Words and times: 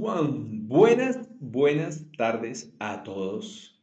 Buenas, 0.00 1.28
buenas 1.40 2.06
tardes 2.16 2.74
a 2.78 3.02
todos. 3.02 3.78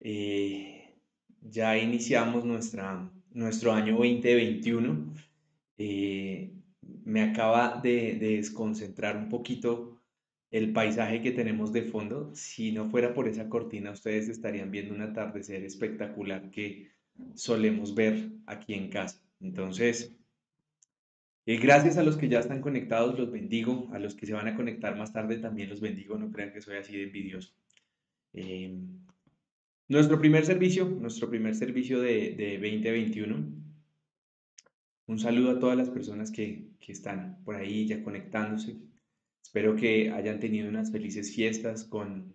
Eh, 0.00 0.98
ya 1.40 1.78
iniciamos 1.78 2.44
nuestra, 2.44 3.10
nuestro 3.30 3.72
año 3.72 3.96
2021. 3.96 5.14
Eh, 5.78 6.52
me 7.06 7.22
acaba 7.22 7.80
de, 7.82 8.16
de 8.16 8.36
desconcentrar 8.36 9.16
un 9.16 9.30
poquito 9.30 9.98
el 10.50 10.74
paisaje 10.74 11.22
que 11.22 11.30
tenemos 11.30 11.72
de 11.72 11.84
fondo. 11.84 12.30
Si 12.34 12.70
no 12.72 12.90
fuera 12.90 13.14
por 13.14 13.26
esa 13.26 13.48
cortina, 13.48 13.92
ustedes 13.92 14.28
estarían 14.28 14.70
viendo 14.70 14.94
un 14.94 15.00
atardecer 15.00 15.64
espectacular 15.64 16.50
que 16.50 16.90
solemos 17.34 17.94
ver 17.94 18.30
aquí 18.44 18.74
en 18.74 18.90
casa. 18.90 19.22
Entonces, 19.40 20.14
eh, 21.46 21.58
gracias 21.58 21.98
a 21.98 22.02
los 22.02 22.16
que 22.16 22.28
ya 22.28 22.40
están 22.40 22.60
conectados, 22.60 23.18
los 23.18 23.30
bendigo. 23.30 23.88
A 23.92 23.98
los 23.98 24.14
que 24.14 24.26
se 24.26 24.32
van 24.32 24.48
a 24.48 24.56
conectar 24.56 24.96
más 24.96 25.12
tarde 25.12 25.38
también 25.38 25.70
los 25.70 25.80
bendigo. 25.80 26.16
No 26.16 26.30
crean 26.30 26.52
que 26.52 26.60
soy 26.60 26.76
así 26.76 26.96
de 26.96 27.04
envidioso. 27.04 27.54
Eh, 28.32 28.76
nuestro 29.88 30.18
primer 30.18 30.46
servicio, 30.46 30.86
nuestro 30.86 31.28
primer 31.28 31.54
servicio 31.54 32.00
de, 32.00 32.34
de 32.34 32.58
2021. 32.58 33.64
Un 35.06 35.18
saludo 35.18 35.50
a 35.50 35.58
todas 35.58 35.76
las 35.76 35.90
personas 35.90 36.30
que, 36.30 36.70
que 36.80 36.92
están 36.92 37.42
por 37.44 37.56
ahí 37.56 37.86
ya 37.86 38.02
conectándose. 38.02 38.78
Espero 39.42 39.76
que 39.76 40.10
hayan 40.10 40.40
tenido 40.40 40.68
unas 40.68 40.90
felices 40.90 41.34
fiestas 41.34 41.84
con, 41.84 42.34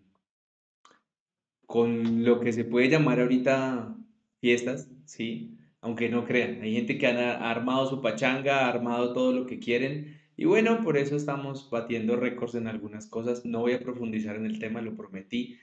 con 1.65 2.23
lo 2.23 2.39
que 2.39 2.53
se 2.53 2.63
puede 2.65 2.89
llamar 2.89 3.19
ahorita 3.19 3.97
fiestas, 4.39 4.89
¿sí? 5.05 5.58
Aunque 5.81 6.09
no 6.09 6.25
crean. 6.25 6.61
Hay 6.61 6.73
gente 6.73 6.97
que 6.97 7.07
ha 7.07 7.49
armado 7.49 7.89
su 7.89 8.01
pachanga, 8.01 8.65
ha 8.65 8.69
armado 8.69 9.13
todo 9.13 9.31
lo 9.33 9.45
que 9.45 9.59
quieren. 9.59 10.19
Y 10.35 10.45
bueno, 10.45 10.83
por 10.83 10.97
eso 10.97 11.15
estamos 11.15 11.69
batiendo 11.69 12.15
récords 12.15 12.55
en 12.55 12.67
algunas 12.67 13.07
cosas. 13.07 13.45
No 13.45 13.59
voy 13.61 13.73
a 13.73 13.79
profundizar 13.79 14.35
en 14.35 14.45
el 14.45 14.59
tema, 14.59 14.81
lo 14.81 14.95
prometí. 14.95 15.57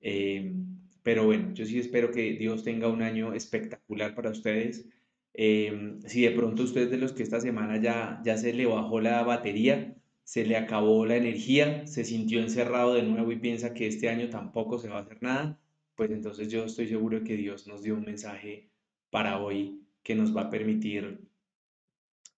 Em, 0.00 0.78
pero 1.02 1.24
bueno, 1.24 1.52
yo 1.54 1.66
sí 1.66 1.78
espero 1.78 2.10
que 2.10 2.32
Dios 2.34 2.64
tenga 2.64 2.88
un 2.88 3.02
año 3.02 3.34
espectacular 3.34 4.14
para 4.14 4.30
ustedes. 4.30 4.88
Em, 5.34 6.00
si 6.02 6.22
de 6.22 6.30
pronto 6.32 6.62
ustedes 6.62 6.90
de 6.90 6.98
los 6.98 7.12
que 7.12 7.22
esta 7.22 7.40
semana 7.40 7.80
ya, 7.80 8.20
ya 8.24 8.36
se 8.36 8.52
le 8.52 8.66
bajó 8.66 9.00
la 9.00 9.22
batería, 9.22 9.96
se 10.24 10.44
le 10.44 10.56
acabó 10.56 11.06
la 11.06 11.16
energía, 11.16 11.86
se 11.86 12.04
sintió 12.04 12.40
encerrado 12.40 12.94
de 12.94 13.02
nuevo 13.02 13.32
y 13.32 13.36
piensa 13.38 13.74
que 13.74 13.86
este 13.86 14.08
año 14.08 14.28
tampoco 14.30 14.78
se 14.78 14.88
va 14.88 14.98
a 14.98 15.02
hacer 15.02 15.22
nada, 15.22 15.58
pues 15.94 16.10
entonces 16.10 16.48
yo 16.48 16.64
estoy 16.64 16.88
seguro 16.88 17.24
que 17.24 17.36
Dios 17.36 17.66
nos 17.66 17.82
dio 17.82 17.94
un 17.94 18.04
mensaje 18.04 18.71
para 19.12 19.38
hoy 19.38 19.84
que 20.02 20.14
nos 20.14 20.34
va 20.34 20.42
a 20.42 20.50
permitir 20.50 21.20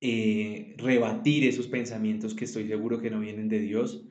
eh, 0.01 0.75
rebatir 0.77 1.45
esos 1.45 1.69
pensamientos 1.69 2.35
que 2.35 2.47
estoy 2.47 2.67
seguro 2.67 3.01
que 3.01 3.11
no 3.11 3.21
vienen 3.21 3.49
de 3.49 3.61
Dios, 3.61 4.05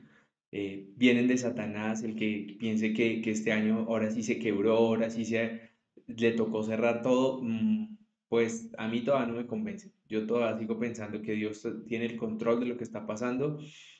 eh, 0.50 0.88
vienen 0.96 1.28
de 1.28 1.36
Satanás, 1.36 2.02
el 2.02 2.16
que 2.16 2.56
piense 2.58 2.94
que, 2.94 3.20
este 3.26 3.52
año 3.52 3.84
ahora 3.86 4.10
sí 4.10 4.22
se 4.22 4.38
quebró, 4.38 4.78
ahora 4.78 5.10
sí 5.10 5.26
se 5.26 5.60
le 6.06 6.32
tocó 6.32 6.62
cerrar 6.62 7.02
todo, 7.02 7.42
mm, 7.42 7.98
pues 8.28 8.70
a 8.78 8.88
mí 8.88 9.02
todavía 9.02 9.28
no 9.30 9.38
me 9.38 9.46
convence. 9.46 9.92
Yo 10.08 10.26
todavía 10.26 10.58
sigo 10.58 10.78
pensando 10.78 11.20
que 11.20 11.32
Dios 11.32 11.68
tiene 11.86 12.06
el 12.06 12.16
control 12.16 12.60
de 12.60 12.66
lo 12.66 12.78
que 12.78 12.84
está 12.84 13.06
pasando 13.06 13.58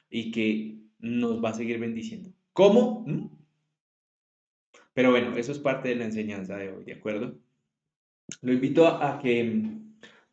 y 0.09 0.31
que 0.31 0.79
nos 0.99 1.45
va 1.45 1.51
a 1.51 1.55
seguir 1.55 1.79
bendiciendo. 1.79 2.31
¿Cómo? 2.55 3.05
¿Mm? 3.07 3.29
Pero 4.95 5.11
bueno, 5.11 5.37
eso 5.37 5.53
es 5.53 5.59
parte 5.59 5.91
de 5.91 5.97
la 5.97 6.07
enseñanza 6.07 6.57
de 6.57 6.71
hoy, 6.71 6.85
¿de 6.85 6.95
acuerdo? 6.95 7.44
Lo 8.43 8.53
invito 8.53 8.87
a, 8.87 9.19
que 9.19 9.63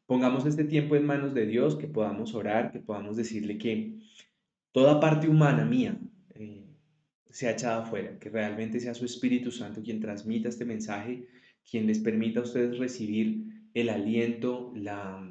pongamos 0.05 0.45
este 0.45 0.63
tiempo 0.63 0.95
en 0.95 1.05
manos 1.05 1.33
de 1.33 1.45
Dios, 1.45 1.75
que 1.75 1.87
podamos 1.87 2.33
orar, 2.33 2.71
que 2.71 2.79
podamos 2.79 3.17
decirle 3.17 3.57
que 3.57 3.99
toda 4.71 4.99
parte 4.99 5.27
humana 5.27 5.65
mía 5.65 5.97
eh, 6.35 6.65
sea 7.29 7.51
echada 7.51 7.83
afuera, 7.83 8.17
que 8.19 8.29
realmente 8.29 8.79
sea 8.79 8.93
su 8.93 9.05
Espíritu 9.05 9.51
Santo 9.51 9.81
quien 9.81 9.99
transmita 9.99 10.49
este 10.49 10.65
mensaje, 10.65 11.27
quien 11.69 11.87
les 11.87 11.99
permita 11.99 12.39
a 12.39 12.43
ustedes 12.43 12.77
recibir 12.77 13.45
el 13.73 13.89
aliento, 13.89 14.73
la, 14.75 15.25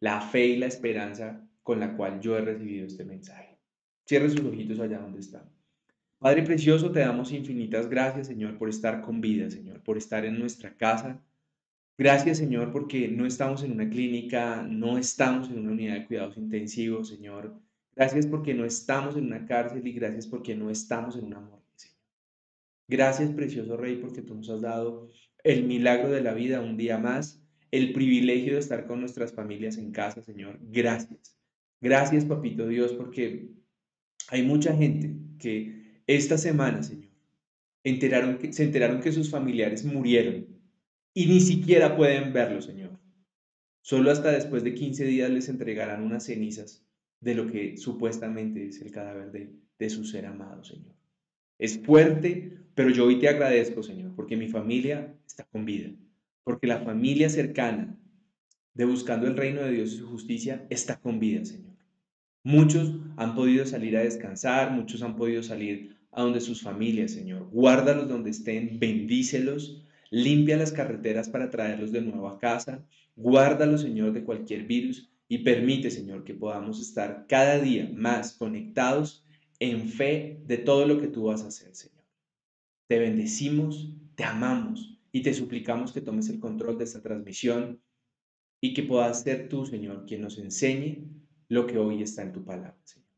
la 0.00 0.20
fe 0.20 0.46
y 0.46 0.56
la 0.56 0.66
esperanza 0.66 1.46
con 1.62 1.80
la 1.80 1.96
cual 1.96 2.20
yo 2.20 2.36
he 2.36 2.40
recibido 2.40 2.86
este 2.86 3.04
mensaje. 3.04 3.58
Cierre 4.06 4.30
sus 4.30 4.40
ojitos 4.40 4.80
allá 4.80 4.98
donde 4.98 5.20
está. 5.20 5.46
Padre 6.18 6.42
precioso, 6.42 6.90
te 6.90 7.00
damos 7.00 7.30
infinitas 7.30 7.88
gracias, 7.88 8.26
Señor, 8.26 8.58
por 8.58 8.68
estar 8.68 9.02
con 9.02 9.20
vida, 9.20 9.50
Señor, 9.50 9.82
por 9.82 9.96
estar 9.96 10.24
en 10.24 10.38
nuestra 10.38 10.76
casa, 10.76 11.22
Gracias, 11.98 12.38
Señor, 12.38 12.70
porque 12.70 13.08
no 13.08 13.26
estamos 13.26 13.64
en 13.64 13.72
una 13.72 13.90
clínica, 13.90 14.62
no 14.62 14.98
estamos 14.98 15.50
en 15.50 15.58
una 15.58 15.72
unidad 15.72 15.94
de 15.94 16.06
cuidados 16.06 16.36
intensivos, 16.36 17.08
Señor. 17.08 17.60
Gracias 17.96 18.24
porque 18.28 18.54
no 18.54 18.64
estamos 18.64 19.16
en 19.16 19.26
una 19.26 19.44
cárcel 19.46 19.84
y 19.84 19.92
gracias 19.92 20.28
porque 20.28 20.54
no 20.54 20.70
estamos 20.70 21.16
en 21.16 21.24
una 21.24 21.40
muerte, 21.40 21.66
Señor. 21.74 21.98
Gracias, 22.86 23.30
precioso 23.32 23.76
Rey, 23.76 23.96
porque 23.96 24.22
tú 24.22 24.36
nos 24.36 24.48
has 24.48 24.60
dado 24.60 25.10
el 25.42 25.64
milagro 25.64 26.10
de 26.10 26.20
la 26.20 26.34
vida 26.34 26.60
un 26.60 26.76
día 26.76 26.98
más, 26.98 27.42
el 27.72 27.92
privilegio 27.92 28.52
de 28.52 28.60
estar 28.60 28.86
con 28.86 29.00
nuestras 29.00 29.32
familias 29.32 29.76
en 29.76 29.90
casa, 29.90 30.22
Señor. 30.22 30.56
Gracias. 30.62 31.36
Gracias, 31.80 32.24
Papito 32.24 32.68
Dios, 32.68 32.92
porque 32.92 33.48
hay 34.28 34.44
mucha 34.44 34.72
gente 34.72 35.16
que 35.40 36.00
esta 36.06 36.38
semana, 36.38 36.80
Señor, 36.84 37.10
enteraron 37.82 38.38
que, 38.38 38.52
se 38.52 38.62
enteraron 38.62 39.00
que 39.00 39.10
sus 39.10 39.30
familiares 39.30 39.84
murieron 39.84 40.47
y 41.18 41.26
ni 41.26 41.40
siquiera 41.40 41.96
pueden 41.96 42.32
verlo, 42.32 42.62
Señor. 42.62 42.90
Solo 43.80 44.12
hasta 44.12 44.30
después 44.30 44.62
de 44.62 44.72
15 44.72 45.04
días 45.04 45.28
les 45.28 45.48
entregarán 45.48 46.04
unas 46.04 46.26
cenizas 46.26 46.86
de 47.20 47.34
lo 47.34 47.48
que 47.48 47.76
supuestamente 47.76 48.68
es 48.68 48.80
el 48.82 48.92
cadáver 48.92 49.32
de, 49.32 49.50
de 49.80 49.90
su 49.90 50.04
ser 50.04 50.26
amado, 50.26 50.62
Señor. 50.62 50.94
Es 51.58 51.80
fuerte, 51.80 52.60
pero 52.76 52.90
yo 52.90 53.06
hoy 53.06 53.18
te 53.18 53.28
agradezco, 53.28 53.82
Señor, 53.82 54.14
porque 54.14 54.36
mi 54.36 54.46
familia 54.46 55.12
está 55.26 55.42
con 55.42 55.64
vida, 55.64 55.90
porque 56.44 56.68
la 56.68 56.82
familia 56.82 57.28
cercana 57.28 57.98
de 58.74 58.84
buscando 58.84 59.26
el 59.26 59.36
reino 59.36 59.62
de 59.62 59.72
Dios 59.72 59.94
y 59.94 59.96
su 59.96 60.06
justicia 60.06 60.68
está 60.70 61.00
con 61.00 61.18
vida, 61.18 61.44
Señor. 61.44 61.74
Muchos 62.44 62.94
han 63.16 63.34
podido 63.34 63.66
salir 63.66 63.96
a 63.96 64.04
descansar, 64.04 64.70
muchos 64.70 65.02
han 65.02 65.16
podido 65.16 65.42
salir 65.42 65.96
a 66.12 66.22
donde 66.22 66.40
sus 66.40 66.62
familias, 66.62 67.10
Señor. 67.10 67.48
Guárdalos 67.50 68.08
donde 68.08 68.30
estén, 68.30 68.78
bendícelos, 68.78 69.82
Limpia 70.10 70.56
las 70.56 70.72
carreteras 70.72 71.28
para 71.28 71.50
traerlos 71.50 71.92
de 71.92 72.00
nuevo 72.00 72.28
a 72.28 72.38
casa. 72.38 72.86
Guárdalos, 73.16 73.82
Señor, 73.82 74.12
de 74.12 74.24
cualquier 74.24 74.64
virus 74.64 75.10
y 75.28 75.38
permite, 75.38 75.90
Señor, 75.90 76.24
que 76.24 76.34
podamos 76.34 76.80
estar 76.80 77.26
cada 77.28 77.58
día 77.58 77.90
más 77.94 78.32
conectados 78.32 79.24
en 79.60 79.88
fe 79.88 80.40
de 80.46 80.58
todo 80.58 80.86
lo 80.86 81.00
que 81.00 81.08
tú 81.08 81.24
vas 81.24 81.42
a 81.42 81.48
hacer, 81.48 81.74
Señor. 81.74 82.04
Te 82.86 82.98
bendecimos, 82.98 83.94
te 84.14 84.24
amamos 84.24 84.98
y 85.12 85.22
te 85.22 85.34
suplicamos 85.34 85.92
que 85.92 86.00
tomes 86.00 86.28
el 86.28 86.40
control 86.40 86.78
de 86.78 86.84
esta 86.84 87.02
transmisión 87.02 87.80
y 88.60 88.72
que 88.74 88.82
puedas 88.82 89.22
ser 89.22 89.48
tú, 89.48 89.66
Señor, 89.66 90.06
quien 90.06 90.22
nos 90.22 90.38
enseñe 90.38 91.04
lo 91.48 91.66
que 91.66 91.78
hoy 91.78 92.02
está 92.02 92.22
en 92.22 92.32
tu 92.32 92.44
palabra. 92.44 92.76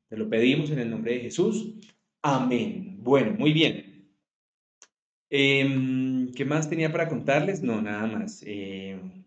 Te 0.08 0.16
lo 0.16 0.28
pedimos 0.28 0.70
en 0.70 0.80
el 0.80 0.90
nombre 0.90 1.14
de 1.14 1.20
Jesús. 1.20 1.74
Amén. 2.22 2.98
Bueno, 3.00 3.32
muy 3.38 3.52
bien. 3.52 4.08
Em, 5.30 6.09
¿qué 6.34 6.44
más 6.44 6.68
tenía 6.68 6.92
para 6.92 7.08
contarles? 7.08 7.62
No, 7.62 7.80
nada 7.82 8.06
más. 8.06 8.42
Em, 8.46 9.24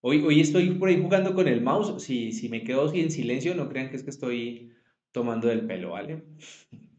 hoy, 0.00 0.22
hoy 0.22 0.40
estoy 0.40 0.70
por 0.74 0.88
ahí 0.88 1.00
jugando 1.00 1.34
con 1.34 1.48
el 1.48 1.60
mouse. 1.60 2.02
Si, 2.02 2.32
si 2.32 2.48
me 2.48 2.64
quedo 2.64 2.92
en 2.94 3.10
silencio, 3.10 3.54
no 3.54 3.68
crean 3.68 3.90
que 3.90 3.96
es 3.96 4.02
que 4.04 4.10
estoy 4.10 4.72
tomando 5.12 5.48
del 5.48 5.66
pelo, 5.66 5.90
¿vale? 5.90 6.22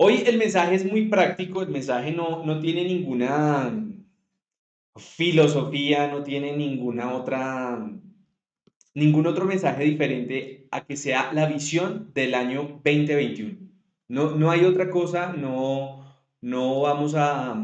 Hoy 0.00 0.22
el 0.26 0.38
mensaje 0.38 0.76
es 0.76 0.84
muy 0.84 1.08
práctico, 1.08 1.60
el 1.60 1.70
mensaje 1.70 2.12
no, 2.12 2.44
no 2.44 2.60
tiene 2.60 2.84
ninguna 2.84 3.84
filosofía, 4.96 6.06
no 6.06 6.22
tiene 6.22 6.56
ninguna 6.56 7.14
otra, 7.14 7.90
ningún 8.94 9.26
otro 9.26 9.44
mensaje 9.44 9.82
diferente 9.82 10.68
a 10.70 10.84
que 10.84 10.96
sea 10.96 11.32
la 11.32 11.46
visión 11.46 12.12
del 12.14 12.34
año 12.34 12.80
2021. 12.84 13.58
No, 14.08 14.36
no 14.36 14.50
hay 14.52 14.64
otra 14.64 14.88
cosa, 14.88 15.32
no, 15.32 16.04
no 16.40 16.82
vamos 16.82 17.14
a, 17.16 17.56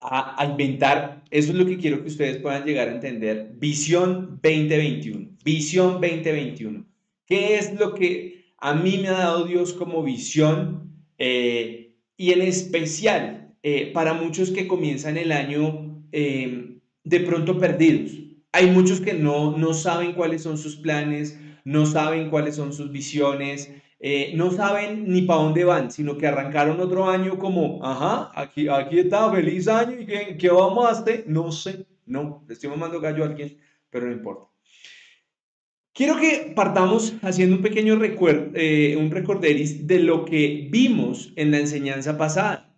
a, 0.00 0.46
inventar, 0.48 1.24
eso 1.30 1.52
es 1.52 1.58
lo 1.58 1.66
que 1.66 1.76
quiero 1.76 2.02
que 2.02 2.08
ustedes 2.08 2.38
puedan 2.38 2.64
llegar 2.64 2.88
a 2.88 2.94
entender, 2.94 3.52
visión 3.56 4.38
2021, 4.42 5.30
visión 5.44 6.00
2021. 6.00 6.86
¿Qué 7.26 7.58
es 7.58 7.78
lo 7.78 7.94
que 7.94 8.52
a 8.58 8.74
mí 8.74 8.98
me 8.98 9.08
ha 9.08 9.12
dado 9.12 9.44
Dios 9.44 9.72
como 9.72 10.02
visión? 10.02 10.92
Eh, 11.18 11.96
y 12.16 12.32
en 12.32 12.42
especial 12.42 13.54
eh, 13.62 13.90
para 13.92 14.14
muchos 14.14 14.50
que 14.50 14.68
comienzan 14.68 15.16
el 15.16 15.32
año 15.32 16.04
em, 16.12 16.80
de 17.04 17.20
pronto 17.20 17.58
perdidos. 17.58 18.12
Hay 18.52 18.70
muchos 18.70 19.00
que 19.00 19.14
no, 19.14 19.56
no 19.56 19.74
saben 19.74 20.12
cuáles 20.12 20.42
son 20.42 20.58
sus 20.58 20.76
planes, 20.76 21.38
no 21.64 21.86
saben 21.86 22.30
cuáles 22.30 22.56
son 22.56 22.72
sus 22.72 22.90
visiones, 22.90 23.70
eh, 24.00 24.32
no 24.36 24.52
saben 24.52 25.08
ni 25.08 25.22
para 25.22 25.42
dónde 25.42 25.64
van, 25.64 25.90
sino 25.90 26.16
que 26.16 26.26
arrancaron 26.26 26.80
otro 26.80 27.08
año 27.08 27.36
como, 27.36 27.84
ajá, 27.84 28.30
aquí, 28.34 28.68
aquí 28.68 29.00
está, 29.00 29.30
feliz 29.32 29.66
año, 29.66 30.00
¿y 30.00 30.06
qué, 30.06 30.48
vamos 30.50 30.86
a 30.86 30.90
hacer? 30.90 31.24
No 31.26 31.50
sé, 31.50 31.84
no, 32.06 32.44
le 32.46 32.54
estoy 32.54 32.70
mamando 32.70 33.00
gallo 33.00 33.24
a 33.24 33.26
alguien, 33.26 33.58
pero 33.90 34.06
no 34.06 34.12
importa. 34.12 34.46
Quiero 35.92 36.16
que 36.16 36.52
partamos 36.54 37.14
haciendo 37.22 37.56
un 37.56 37.62
pequeño 37.62 37.96
recuerdo, 37.96 38.52
eh, 38.54 38.96
un 38.96 39.10
recorderis 39.10 39.88
de 39.88 39.98
lo 39.98 40.24
que 40.24 40.68
vimos 40.70 41.32
en 41.34 41.50
la 41.50 41.58
enseñanza 41.58 42.16
pasada, 42.16 42.72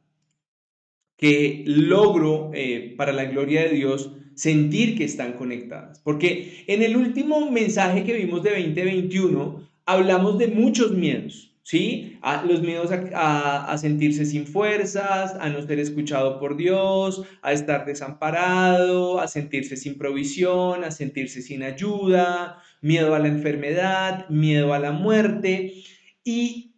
que 1.19 1.65
logro, 1.67 2.51
eh, 2.55 2.95
para 2.97 3.13
la 3.13 3.27
gloria 3.27 3.65
de 3.65 3.75
Dios, 3.75 4.17
sentir 4.35 4.97
que 4.97 5.05
están 5.05 5.35
conectadas. 5.35 5.99
Porque 5.99 6.65
en 6.67 6.83
el 6.83 6.97
último 6.97 7.51
mensaje 7.51 8.05
que 8.05 8.15
vimos 8.15 8.43
de 8.43 8.53
2021, 8.53 9.70
hablamos 9.93 10.39
de 10.39 10.49
muchos 10.49 10.93
miedos. 10.93 11.51
¿sí? 11.63 12.19
A, 12.23 12.45
los 12.45 12.63
miedos 12.63 12.91
a, 13.15 13.77
sentirse 13.79 14.25
sin 14.25 14.45
fuerzas, 14.47 15.37
a 15.39 15.49
no 15.51 15.63
ser 15.63 15.79
escuchado 15.79 16.41
por 16.41 16.57
Dios, 16.57 17.23
a 17.43 17.53
estar 17.53 17.87
desamparado, 17.87 19.21
a 19.21 19.29
sentirse 19.29 19.77
sin 19.77 19.97
provisión, 19.97 20.83
a 20.83 20.91
sentirse 20.91 21.43
sin 21.43 21.63
ayuda, 21.63 22.61
miedo 22.81 23.15
a 23.15 23.21
la 23.21 23.29
enfermedad, 23.29 24.29
miedo 24.29 24.75
a 24.75 24.81
la 24.81 24.91
muerte. 24.91 25.75
Y, 26.25 26.75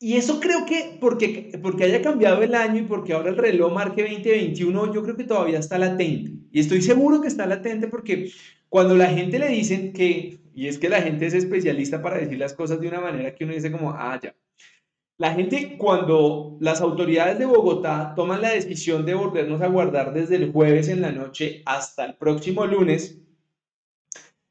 y 0.00 0.16
eso 0.16 0.40
creo 0.40 0.66
que 0.66 0.98
porque, 1.00 1.56
porque 1.62 1.84
haya 1.84 2.02
cambiado 2.02 2.42
el 2.42 2.56
año 2.56 2.80
y 2.80 2.86
porque 2.86 3.12
ahora 3.12 3.30
el 3.30 3.36
reloj 3.36 3.72
marque 3.72 4.02
2021, 4.02 4.92
yo 4.92 5.02
creo 5.04 5.16
que 5.16 5.24
todavía 5.24 5.60
está 5.60 5.78
latente. 5.78 6.32
Y 6.50 6.58
estoy 6.58 6.82
seguro 6.82 7.20
que 7.20 7.28
está 7.28 7.46
latente 7.46 7.86
porque 7.86 8.30
cuando 8.74 8.96
la 8.96 9.06
gente 9.06 9.38
le 9.38 9.50
dicen 9.50 9.92
que 9.92 10.40
y 10.52 10.66
es 10.66 10.78
que 10.78 10.88
la 10.88 11.00
gente 11.00 11.26
es 11.26 11.34
especialista 11.34 12.02
para 12.02 12.18
decir 12.18 12.36
las 12.40 12.54
cosas 12.54 12.80
de 12.80 12.88
una 12.88 13.00
manera 13.00 13.32
que 13.32 13.44
uno 13.44 13.54
dice 13.54 13.70
como, 13.70 13.92
ah, 13.92 14.18
ya. 14.20 14.34
La 15.16 15.32
gente, 15.32 15.76
cuando 15.78 16.56
las 16.58 16.80
autoridades 16.80 17.38
de 17.38 17.46
Bogotá 17.46 18.14
toman 18.16 18.42
la 18.42 18.50
decisión 18.50 19.06
de 19.06 19.14
volvernos 19.14 19.62
a 19.62 19.68
guardar 19.68 20.12
desde 20.12 20.34
el 20.34 20.50
jueves 20.50 20.88
en 20.88 21.02
la 21.02 21.12
noche 21.12 21.62
hasta 21.66 22.04
el 22.04 22.14
próximo 22.14 22.66
lunes, 22.66 23.16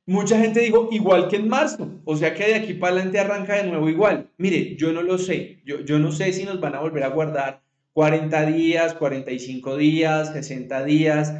mucha 0.06 0.40
gente 0.40 0.62
dijo, 0.62 0.88
igual 0.94 1.28
que 1.28 1.36
en 1.36 1.50
marzo, 1.50 2.00
o 2.06 2.16
sea 2.16 2.34
que 2.34 2.48
de 2.48 2.56
aquí 2.56 2.76
para 2.76 2.94
adelante 2.94 3.20
arranca 3.20 3.56
de 3.56 3.68
nuevo 3.68 3.90
igual. 3.90 4.30
Mire, 4.38 4.78
yo 4.78 4.94
no 4.94 5.02
lo 5.02 5.18
sé, 5.18 5.60
yo, 5.66 5.82
yo 5.82 6.00
no 6.00 6.14
sé 6.14 6.32
si 6.32 6.46
nos 6.46 6.62
van 6.62 6.76
a 6.76 6.80
volver 6.80 7.04
a 7.04 7.10
guardar 7.10 7.62
40 7.92 8.46
días, 8.46 8.94
45 8.94 9.76
días, 9.76 10.32
60 10.32 10.86
días, 10.86 11.34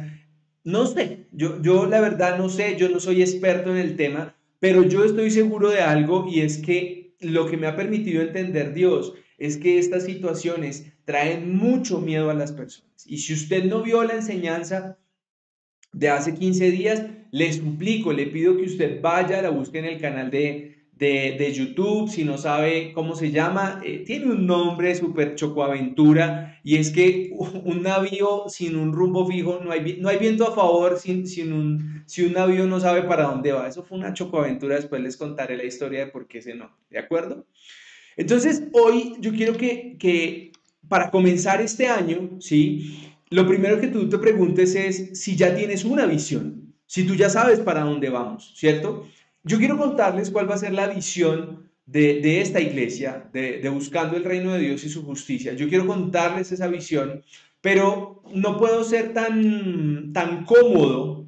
no 0.64 0.86
sé, 0.86 1.26
yo, 1.30 1.60
yo 1.62 1.86
la 1.86 2.00
verdad 2.00 2.38
no 2.38 2.48
sé, 2.48 2.76
yo 2.76 2.88
no 2.88 2.98
soy 2.98 3.22
experto 3.22 3.70
en 3.70 3.76
el 3.76 3.96
tema, 3.96 4.34
pero 4.60 4.82
yo 4.82 5.04
estoy 5.04 5.30
seguro 5.30 5.70
de 5.70 5.82
algo 5.82 6.26
y 6.28 6.40
es 6.40 6.58
que 6.58 7.14
lo 7.20 7.46
que 7.46 7.56
me 7.56 7.66
ha 7.66 7.76
permitido 7.76 8.22
entender 8.22 8.72
Dios 8.72 9.14
es 9.38 9.56
que 9.56 9.78
estas 9.78 10.04
situaciones 10.04 10.92
traen 11.04 11.54
mucho 11.54 12.00
miedo 12.00 12.30
a 12.30 12.34
las 12.34 12.52
personas. 12.52 13.06
Y 13.06 13.18
si 13.18 13.34
usted 13.34 13.64
no 13.64 13.82
vio 13.82 14.02
la 14.04 14.14
enseñanza 14.14 14.98
de 15.92 16.08
hace 16.08 16.34
15 16.34 16.70
días, 16.70 17.02
le 17.30 17.52
suplico, 17.52 18.12
le 18.12 18.26
pido 18.26 18.56
que 18.56 18.64
usted 18.64 19.00
vaya, 19.02 19.42
la 19.42 19.50
busque 19.50 19.78
en 19.78 19.84
el 19.86 20.00
canal 20.00 20.30
de, 20.30 20.73
de, 20.96 21.52
YouTube, 21.52 22.08
si 22.08 22.24
no 22.24 22.38
sabe 22.38 22.92
cómo 22.92 23.16
se 23.16 23.30
llama, 23.30 23.80
eh, 23.84 24.04
tiene 24.06 24.26
un 24.26 24.46
nombre 24.46 24.94
súper 24.94 25.34
chocoaventura 25.34 26.60
y 26.62 26.76
es 26.76 26.90
que 26.90 27.30
un 27.64 27.82
navío 27.82 28.44
sin 28.48 28.76
un 28.76 28.92
rumbo 28.92 29.26
fijo, 29.26 29.60
no 29.62 29.72
hay, 29.72 29.98
no 30.00 30.08
hay 30.08 30.18
viento 30.18 30.46
a 30.46 30.54
favor 30.54 30.98
sin, 30.98 31.26
sin 31.26 31.52
un, 31.52 32.04
si 32.06 32.24
un 32.24 32.32
navío 32.32 32.66
no 32.66 32.80
sabe 32.80 33.02
para 33.02 33.24
dónde 33.24 33.52
va. 33.52 33.68
Eso 33.68 33.82
fue 33.82 33.98
una 33.98 34.14
chocoaventura, 34.14 34.76
después 34.76 35.02
les 35.02 35.16
contaré 35.16 35.56
la 35.56 35.64
historia 35.64 36.00
de 36.00 36.12
por 36.12 36.26
qué 36.26 36.38
ese 36.38 36.54
no, 36.54 36.70
¿de 36.90 36.98
acuerdo? 36.98 37.46
Entonces, 38.16 38.62
hoy 38.72 39.16
yo 39.18 39.32
quiero 39.32 39.56
que, 39.56 39.96
que 39.98 40.52
para 40.88 41.10
comenzar 41.10 41.60
este 41.60 41.88
año, 41.88 42.36
¿sí? 42.40 43.10
Lo 43.30 43.48
primero 43.48 43.80
que 43.80 43.88
tú 43.88 44.08
te 44.08 44.18
preguntes 44.18 44.76
es 44.76 45.20
si 45.20 45.34
ya 45.34 45.56
tienes 45.56 45.84
una 45.84 46.06
visión, 46.06 46.72
si 46.86 47.04
tú 47.04 47.16
ya 47.16 47.28
sabes 47.28 47.58
para 47.58 47.80
dónde 47.80 48.10
vamos, 48.10 48.52
¿cierto? 48.54 49.08
Yo 49.44 49.58
quiero 49.58 49.76
contarles 49.76 50.30
cuál 50.30 50.50
va 50.50 50.54
a 50.54 50.58
ser 50.58 50.72
la 50.72 50.88
visión 50.88 51.70
de, 51.84 52.40
esta 52.40 52.62
iglesia, 52.62 53.28
de, 53.32 53.68
buscando 53.68 54.16
el 54.16 54.24
reino 54.24 54.54
de 54.54 54.60
Dios 54.60 54.84
y 54.84 54.88
su 54.88 55.04
justicia. 55.04 55.52
Yo 55.52 55.68
quiero 55.68 55.86
contarles 55.86 56.50
esa 56.50 56.66
visión, 56.66 57.22
pero 57.60 58.22
no 58.32 58.56
puedo 58.56 58.82
ser 58.84 59.12
tan, 59.12 60.12
tan 60.14 60.46
cómodo 60.46 61.26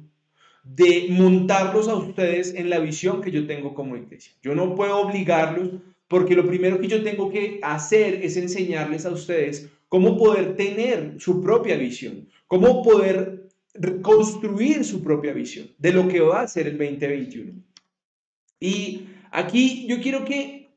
de 0.63 1.07
montarlos 1.11 1.87
a 1.87 1.95
ustedes 1.95 2.55
en 2.55 2.71
la 2.71 2.79
visión 2.79 3.21
que 3.21 3.31
yo 3.31 3.45
tengo 3.45 3.75
como 3.75 3.95
iglesia. 3.95 4.33
Yo 4.41 4.55
no 4.55 4.73
puedo 4.73 4.97
obligarlos 4.97 5.69
porque 6.07 6.35
lo 6.35 6.47
primero 6.47 6.79
que 6.79 6.87
yo 6.87 7.03
tengo 7.03 7.29
que 7.29 7.59
hacer 7.61 8.25
es 8.25 8.35
enseñarles 8.35 9.05
a 9.05 9.11
ustedes 9.11 9.69
cómo 9.89 10.17
poder 10.17 10.55
tener 10.55 11.15
su 11.19 11.41
propia 11.41 11.77
visión, 11.77 12.27
cómo 12.47 12.81
poder 12.81 13.47
construir 14.01 14.83
su 14.83 15.03
propia 15.03 15.33
visión 15.33 15.67
de 15.77 15.93
lo 15.93 16.07
que 16.07 16.19
va 16.19 16.41
a 16.41 16.47
ser 16.47 16.67
el 16.67 16.77
2021. 16.77 17.66
Y 18.59 19.07
aquí 19.31 19.85
yo 19.87 20.01
quiero 20.01 20.25
que 20.25 20.69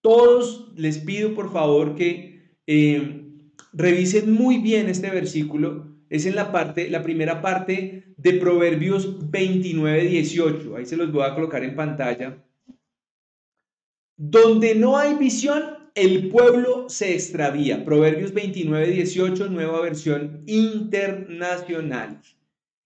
todos 0.00 0.72
les 0.76 0.98
pido 0.98 1.34
por 1.34 1.52
favor 1.52 1.94
que 1.94 2.58
eh, 2.66 3.24
revisen 3.72 4.32
muy 4.32 4.58
bien 4.58 4.88
este 4.88 5.10
versículo. 5.10 5.94
Es 6.10 6.26
en 6.26 6.36
la 6.36 6.52
parte, 6.52 6.90
la 6.90 7.02
primera 7.02 7.40
parte 7.40 8.14
de 8.16 8.32
Proverbios 8.34 9.30
29, 9.30 10.08
18. 10.08 10.76
Ahí 10.76 10.86
se 10.86 10.96
los 10.96 11.10
voy 11.12 11.24
a 11.24 11.34
colocar 11.34 11.64
en 11.64 11.74
pantalla. 11.74 12.44
Donde 14.16 14.74
no 14.74 14.96
hay 14.96 15.14
visión, 15.14 15.62
el 15.94 16.28
pueblo 16.28 16.88
se 16.88 17.14
extravía. 17.14 17.84
Proverbios 17.84 18.32
29, 18.32 18.88
18, 18.88 19.48
nueva 19.48 19.80
versión 19.80 20.42
internacional. 20.46 22.20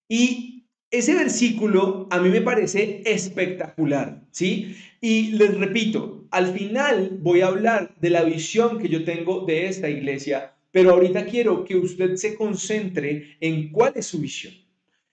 Y 0.07 0.58
ese 0.91 1.13
versículo 1.13 2.07
a 2.09 2.19
mí 2.19 2.29
me 2.29 2.41
parece 2.41 3.01
espectacular, 3.05 4.23
¿sí? 4.31 4.75
Y 5.01 5.31
les 5.31 5.57
repito, 5.57 6.25
al 6.31 6.53
final 6.53 7.17
voy 7.21 7.41
a 7.41 7.47
hablar 7.47 7.95
de 8.01 8.09
la 8.09 8.23
visión 8.23 8.79
que 8.79 8.89
yo 8.89 9.03
tengo 9.03 9.45
de 9.45 9.67
esta 9.67 9.89
iglesia, 9.89 10.53
pero 10.71 10.91
ahorita 10.91 11.25
quiero 11.25 11.63
que 11.63 11.77
usted 11.77 12.15
se 12.15 12.35
concentre 12.35 13.37
en 13.39 13.71
cuál 13.71 13.93
es 13.95 14.07
su 14.07 14.19
visión. 14.19 14.53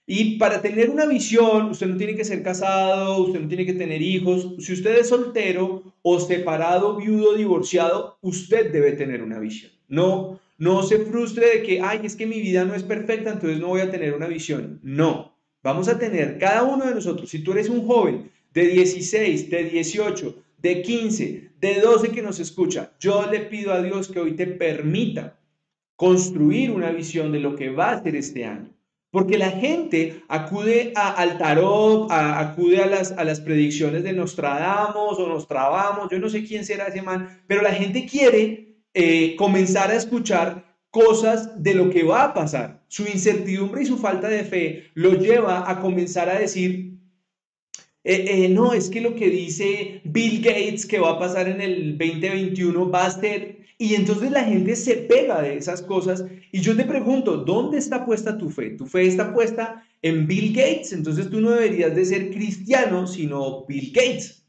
Y 0.09 0.37
para 0.37 0.61
tener 0.61 0.89
una 0.89 1.05
visión, 1.05 1.71
usted 1.71 1.87
no 1.87 1.97
tiene 1.97 2.15
que 2.15 2.23
ser 2.23 2.41
casado, 2.41 3.23
usted 3.23 3.41
no 3.41 3.47
tiene 3.47 3.65
que 3.65 3.73
tener 3.73 4.01
hijos. 4.01 4.55
Si 4.59 4.71
usted 4.71 4.97
es 4.99 5.09
soltero 5.09 5.93
o 6.01 6.19
separado, 6.19 6.95
viudo, 6.95 7.35
divorciado, 7.35 8.17
usted 8.21 8.71
debe 8.71 8.93
tener 8.93 9.21
una 9.21 9.37
visión. 9.37 9.73
No, 9.89 10.39
no 10.57 10.83
se 10.83 10.99
frustre 10.99 11.57
de 11.57 11.63
que, 11.63 11.81
ay, 11.81 12.01
es 12.03 12.15
que 12.15 12.25
mi 12.25 12.39
vida 12.39 12.63
no 12.63 12.73
es 12.73 12.83
perfecta, 12.83 13.33
entonces 13.33 13.59
no 13.59 13.67
voy 13.67 13.81
a 13.81 13.91
tener 13.91 14.13
una 14.13 14.27
visión. 14.27 14.79
No, 14.81 15.36
Vamos 15.67 15.89
a 15.89 15.99
tener 15.99 16.37
cada 16.39 16.63
uno 16.63 16.85
de 16.85 16.95
nosotros, 16.95 17.29
si 17.29 17.39
tú 17.39 17.51
eres 17.51 17.67
un 17.67 17.85
joven 17.85 18.31
de 18.53 18.67
16, 18.67 19.49
de 19.49 19.65
18, 19.65 20.35
de 20.59 20.81
15, 20.81 21.49
de 21.59 21.81
12 21.81 22.11
que 22.13 22.21
nos 22.21 22.39
escucha, 22.39 22.93
yo 23.01 23.29
le 23.29 23.41
pido 23.41 23.73
a 23.73 23.81
Dios 23.81 24.07
que 24.07 24.21
hoy 24.21 24.31
te 24.37 24.47
permita 24.47 25.37
construir 25.97 26.71
una 26.71 26.91
visión 26.91 27.33
de 27.33 27.41
lo 27.41 27.57
que 27.57 27.69
va 27.69 27.91
a 27.91 28.01
ser 28.01 28.15
este 28.15 28.45
año. 28.45 28.69
Porque 29.11 29.37
la 29.37 29.51
gente 29.51 30.23
acude 30.29 30.93
a, 30.95 31.11
al 31.11 31.37
tarot, 31.37 32.09
acude 32.09 32.81
a 32.81 32.87
las, 32.87 33.11
a 33.11 33.25
las 33.25 33.41
predicciones 33.41 34.05
de 34.05 34.13
Nostradamus 34.13 35.19
o 35.19 35.27
Nostrabamos, 35.27 36.07
yo 36.09 36.17
no 36.17 36.29
sé 36.29 36.45
quién 36.45 36.63
será 36.63 36.87
ese 36.87 37.01
man, 37.01 37.41
pero 37.45 37.61
la 37.61 37.73
gente 37.73 38.05
quiere 38.05 38.77
eh, 38.93 39.35
comenzar 39.35 39.91
a 39.91 39.97
escuchar 39.97 40.66
cosas 40.97 41.61
de 41.61 41.75
lo 41.75 41.91
que 41.91 42.03
va 42.03 42.23
a 42.23 42.33
pasar. 42.33 42.81
Su 42.87 43.03
incertidumbre 43.03 43.83
y 43.83 43.85
su 43.85 43.99
falta 43.99 44.27
de 44.27 44.43
fe 44.43 44.85
lo 44.95 45.13
lleva 45.13 45.69
a 45.69 45.79
comenzar 45.79 46.27
a 46.27 46.39
decir, 46.39 46.97
eh, 48.03 48.25
eh, 48.27 48.49
no, 48.49 48.73
es 48.73 48.89
que 48.89 49.01
lo 49.01 49.13
que 49.13 49.29
dice 49.29 50.01
Bill 50.05 50.41
Gates 50.41 50.87
que 50.87 50.97
va 50.99 51.11
a 51.11 51.19
pasar 51.19 51.47
en 51.47 51.61
el 51.61 51.97
2021 51.99 52.89
va 52.89 53.05
a 53.05 53.11
ser... 53.11 53.57
Y 53.77 53.93
entonces 53.93 54.31
la 54.31 54.43
gente 54.43 54.75
se 54.75 54.95
pega 54.95 55.39
de 55.43 55.57
esas 55.57 55.83
cosas. 55.83 56.25
Y 56.51 56.61
yo 56.61 56.75
te 56.75 56.83
pregunto, 56.83 57.37
¿dónde 57.37 57.77
está 57.77 58.03
puesta 58.03 58.35
tu 58.35 58.49
fe? 58.49 58.71
¿Tu 58.71 58.87
fe 58.87 59.05
está 59.05 59.31
puesta 59.31 59.85
en 60.01 60.25
Bill 60.25 60.51
Gates? 60.51 60.93
Entonces 60.93 61.29
tú 61.29 61.39
no 61.41 61.51
deberías 61.51 61.95
de 61.95 62.05
ser 62.05 62.31
cristiano, 62.31 63.05
sino 63.05 63.67
Bill 63.67 63.91
Gates, 63.93 64.43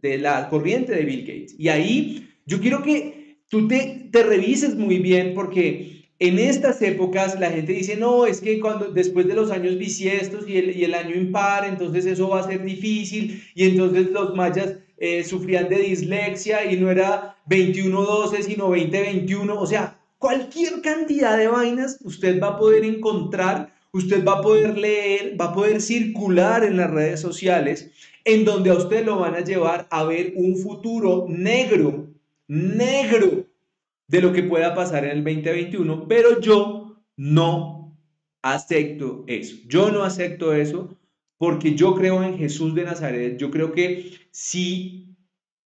de 0.00 0.16
la 0.16 0.48
corriente 0.48 0.94
de 0.94 1.04
Bill 1.04 1.26
Gates. 1.26 1.54
Y 1.58 1.68
ahí 1.68 2.30
yo 2.46 2.60
quiero 2.60 2.82
que 2.82 3.21
tú 3.52 3.68
te, 3.68 4.08
te 4.10 4.22
revises 4.22 4.76
muy 4.76 4.98
bien 4.98 5.34
porque 5.34 6.06
en 6.18 6.38
estas 6.38 6.80
épocas 6.80 7.38
la 7.38 7.50
gente 7.50 7.74
dice, 7.74 7.98
no, 7.98 8.24
es 8.24 8.40
que 8.40 8.58
cuando 8.58 8.86
después 8.86 9.28
de 9.28 9.34
los 9.34 9.50
años 9.50 9.76
bisiestos 9.76 10.48
y 10.48 10.56
el, 10.56 10.74
y 10.74 10.84
el 10.84 10.94
año 10.94 11.14
impar, 11.14 11.66
entonces 11.66 12.06
eso 12.06 12.30
va 12.30 12.40
a 12.40 12.46
ser 12.48 12.64
difícil 12.64 13.42
y 13.54 13.64
entonces 13.64 14.10
los 14.10 14.34
mayas 14.34 14.76
eh, 14.96 15.22
sufrían 15.22 15.68
de 15.68 15.80
dislexia 15.80 16.72
y 16.72 16.78
no 16.78 16.90
era 16.90 17.36
21-12 17.46 18.40
sino 18.40 18.70
20-21, 18.70 19.54
o 19.54 19.66
sea, 19.66 20.00
cualquier 20.16 20.80
cantidad 20.80 21.36
de 21.36 21.48
vainas 21.48 21.98
usted 22.04 22.40
va 22.40 22.48
a 22.48 22.58
poder 22.58 22.86
encontrar, 22.86 23.74
usted 23.92 24.24
va 24.24 24.38
a 24.38 24.40
poder 24.40 24.78
leer, 24.78 25.38
va 25.38 25.46
a 25.46 25.54
poder 25.54 25.82
circular 25.82 26.64
en 26.64 26.78
las 26.78 26.90
redes 26.90 27.20
sociales 27.20 27.90
en 28.24 28.46
donde 28.46 28.70
a 28.70 28.74
usted 28.76 29.04
lo 29.04 29.18
van 29.18 29.34
a 29.34 29.44
llevar 29.44 29.88
a 29.90 30.04
ver 30.04 30.32
un 30.36 30.56
futuro 30.56 31.26
negro 31.28 32.08
negro 32.52 33.41
de 34.12 34.20
lo 34.20 34.30
que 34.34 34.42
pueda 34.42 34.74
pasar 34.74 35.06
en 35.06 35.12
el 35.12 35.24
2021, 35.24 36.06
pero 36.06 36.38
yo 36.38 37.02
no 37.16 37.96
acepto 38.42 39.24
eso. 39.26 39.56
Yo 39.66 39.90
no 39.90 40.04
acepto 40.04 40.52
eso 40.52 40.98
porque 41.38 41.74
yo 41.74 41.94
creo 41.94 42.22
en 42.22 42.36
Jesús 42.36 42.74
de 42.74 42.84
Nazaret. 42.84 43.38
Yo 43.38 43.50
creo 43.50 43.72
que 43.72 44.12
si, 44.30 45.16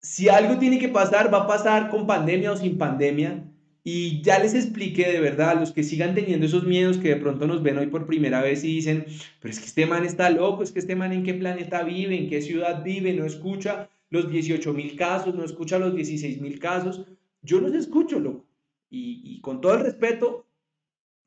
si 0.00 0.28
algo 0.28 0.60
tiene 0.60 0.78
que 0.78 0.88
pasar, 0.88 1.34
va 1.34 1.38
a 1.38 1.46
pasar 1.48 1.90
con 1.90 2.06
pandemia 2.06 2.52
o 2.52 2.56
sin 2.56 2.78
pandemia. 2.78 3.44
Y 3.82 4.22
ya 4.22 4.38
les 4.38 4.54
expliqué 4.54 5.10
de 5.10 5.18
verdad, 5.18 5.58
los 5.58 5.72
que 5.72 5.82
sigan 5.82 6.14
teniendo 6.14 6.46
esos 6.46 6.64
miedos 6.64 6.98
que 6.98 7.08
de 7.08 7.16
pronto 7.16 7.48
nos 7.48 7.64
ven 7.64 7.78
hoy 7.78 7.88
por 7.88 8.06
primera 8.06 8.42
vez 8.42 8.62
y 8.62 8.68
dicen, 8.68 9.06
pero 9.40 9.52
es 9.52 9.58
que 9.58 9.66
este 9.66 9.86
man 9.86 10.04
está 10.04 10.30
loco, 10.30 10.62
es 10.62 10.70
que 10.70 10.78
este 10.78 10.94
man 10.94 11.12
en 11.12 11.24
qué 11.24 11.34
planeta 11.34 11.82
vive, 11.82 12.16
en 12.16 12.28
qué 12.28 12.40
ciudad 12.40 12.84
vive, 12.84 13.12
no 13.12 13.24
escucha 13.24 13.88
los 14.08 14.30
18 14.30 14.72
mil 14.72 14.94
casos, 14.94 15.34
no 15.34 15.44
escucha 15.44 15.80
los 15.80 15.96
16 15.96 16.40
mil 16.40 16.60
casos. 16.60 17.06
Yo 17.46 17.60
los 17.60 17.74
escucho, 17.74 18.18
loco. 18.20 18.46
Y, 18.90 19.22
y 19.24 19.40
con 19.40 19.60
todo 19.60 19.74
el 19.74 19.84
respeto, 19.84 20.46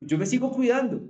yo 0.00 0.18
me 0.18 0.26
sigo 0.26 0.52
cuidando. 0.52 1.02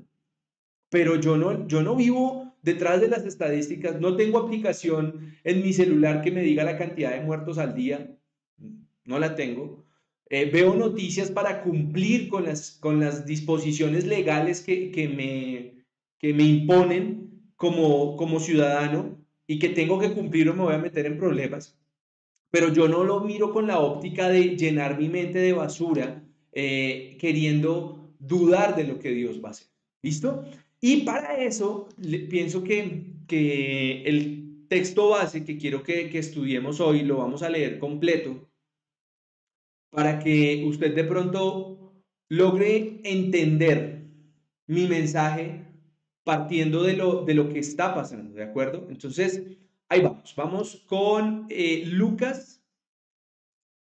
Pero 0.89 1.17
yo 1.17 1.37
no, 1.37 1.67
yo 1.69 1.83
no 1.83 1.95
vivo 1.97 2.55
detrás 2.63 3.01
de 3.01 3.09
las 3.09 3.25
estadísticas, 3.25 4.01
no 4.01 4.17
tengo 4.17 4.39
aplicación 4.39 5.35
en 5.45 5.63
mi 5.63 5.73
celular 5.73 6.23
que 6.23 6.31
me 6.31 6.43
diga 6.43 6.65
la 6.65 6.77
cantidad 6.77 7.13
de 7.13 7.23
muertos 7.23 7.59
al 7.59 7.75
día, 7.75 8.17
no 9.05 9.19
la 9.19 9.35
tengo. 9.35 9.87
Eh, 10.29 10.51
veo 10.51 10.75
noticias 10.75 11.31
para 11.31 11.63
cumplir 11.63 12.29
con 12.29 12.45
las, 12.45 12.73
con 12.73 13.01
las 13.01 13.27
disposiciones 13.27 14.07
legales 14.07 14.61
que, 14.63 14.91
que, 14.91 15.09
me, 15.09 15.85
que 16.19 16.35
me 16.35 16.45
imponen 16.45 17.51
como, 17.57 18.17
como 18.17 18.39
ciudadano 18.39 19.19
y 19.47 19.59
que 19.59 19.71
tengo 19.71 19.99
que 19.99 20.13
cumplir 20.13 20.49
o 20.49 20.55
me 20.55 20.63
voy 20.63 20.75
a 20.75 20.79
meter 20.79 21.07
en 21.07 21.19
problemas. 21.19 21.80
Pero 22.51 22.73
yo 22.73 22.89
no 22.89 23.05
lo 23.05 23.21
miro 23.21 23.53
con 23.53 23.67
la 23.67 23.79
óptica 23.79 24.29
de 24.29 24.57
llenar 24.57 24.99
mi 24.99 25.09
mente 25.09 25.39
de 25.39 25.53
basura, 25.53 26.25
eh, 26.53 27.17
queriendo 27.21 28.15
dudar 28.19 28.77
de 28.77 28.85
lo 28.85 28.99
que 28.99 29.11
Dios 29.11 29.43
va 29.43 29.49
a 29.49 29.53
hacer. 29.53 29.69
¿Listo? 30.03 30.45
Y 30.81 31.03
para 31.03 31.43
eso 31.43 31.89
pienso 32.29 32.65
que, 32.65 33.13
que, 33.27 34.03
el 34.03 34.67
texto 34.69 35.11
base 35.11 35.45
que 35.45 35.59
quiero 35.59 35.83
que, 35.83 36.09
que 36.09 36.19
estudiemos 36.19 36.81
hoy 36.81 37.03
lo 37.03 37.19
vamos 37.19 37.43
a 37.43 37.51
leer 37.51 37.79
completo 37.79 38.49
para 39.91 40.19
que 40.21 40.65
usted 40.65 40.95
de 40.95 41.05
pronto 41.05 41.93
logre 42.29 43.01
entender 43.03 44.07
mi 44.67 44.87
mensaje 44.87 45.67
partiendo 46.25 46.85
de 46.85 46.95
lo, 46.95 47.25
de 47.25 47.35
lo 47.35 47.49
que 47.49 47.59
está 47.59 47.95
pasando, 47.95 48.33
¿de 48.35 48.45
acuerdo? 48.45 48.87
Entonces, 48.89 49.43
ahí 49.91 50.01
vamos, 50.01 50.35
vamos 50.37 50.83
con 50.87 51.47
eh, 51.51 51.83
Lucas 51.85 52.63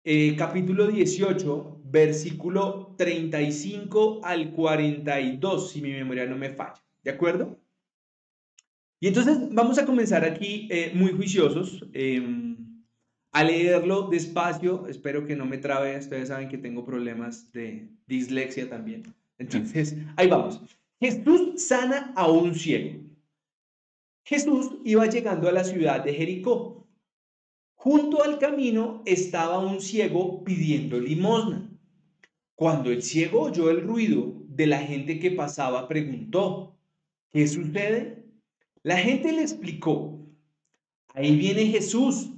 eh, 0.04 0.36
capítulo 0.36 0.86
18, 0.86 1.80
versículo 1.86 2.94
35 2.98 4.20
al 4.22 4.52
42, 4.52 5.70
si 5.70 5.80
mi 5.80 5.92
memoria 5.92 6.26
no 6.26 6.36
me 6.36 6.50
falla. 6.50 6.80
¿De 7.02 7.10
acuerdo? 7.10 7.58
Y 9.00 9.08
entonces 9.08 9.38
vamos 9.50 9.78
a 9.78 9.86
comenzar 9.86 10.24
aquí 10.24 10.68
eh, 10.70 10.92
muy 10.94 11.12
juiciosos 11.12 11.86
em, 11.94 12.84
a 13.32 13.44
leerlo 13.44 14.08
despacio. 14.08 14.86
Espero 14.88 15.26
que 15.26 15.36
no 15.36 15.46
me 15.46 15.56
trabe. 15.56 15.96
Ustedes 15.98 16.28
saben 16.28 16.48
que 16.48 16.58
tengo 16.58 16.84
problemas 16.84 17.50
de 17.52 17.88
dislexia 18.06 18.68
también. 18.68 19.02
Entonces, 19.38 19.96
ahí 20.16 20.28
vamos. 20.28 20.60
Jesús 21.00 21.66
sana 21.66 22.12
a 22.14 22.30
un 22.30 22.54
ciego. 22.54 23.00
Jesús 24.24 24.72
iba 24.84 25.06
llegando 25.06 25.48
a 25.48 25.52
la 25.52 25.64
ciudad 25.64 26.02
de 26.02 26.14
Jericó. 26.14 26.86
Junto 27.74 28.22
al 28.24 28.38
camino 28.38 29.02
estaba 29.04 29.58
un 29.58 29.80
ciego 29.80 30.42
pidiendo 30.42 30.98
limosna. 30.98 31.70
Cuando 32.54 32.90
el 32.90 33.02
ciego 33.02 33.42
oyó 33.42 33.70
el 33.70 33.82
ruido 33.82 34.32
de 34.48 34.66
la 34.66 34.78
gente 34.78 35.18
que 35.18 35.30
pasaba, 35.30 35.88
preguntó, 35.88 36.74
¿Qué 37.34 37.48
sucede? 37.48 38.24
La 38.84 38.96
gente 38.96 39.32
le 39.32 39.42
explicó, 39.42 40.20
ahí 41.14 41.34
viene 41.36 41.66
Jesús, 41.66 42.30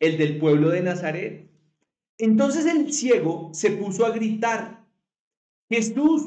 el 0.00 0.18
del 0.18 0.38
pueblo 0.38 0.70
de 0.70 0.82
Nazaret. 0.82 1.48
Entonces 2.18 2.66
el 2.66 2.92
ciego 2.92 3.50
se 3.52 3.70
puso 3.70 4.04
a 4.04 4.10
gritar, 4.10 4.84
Jesús, 5.68 6.26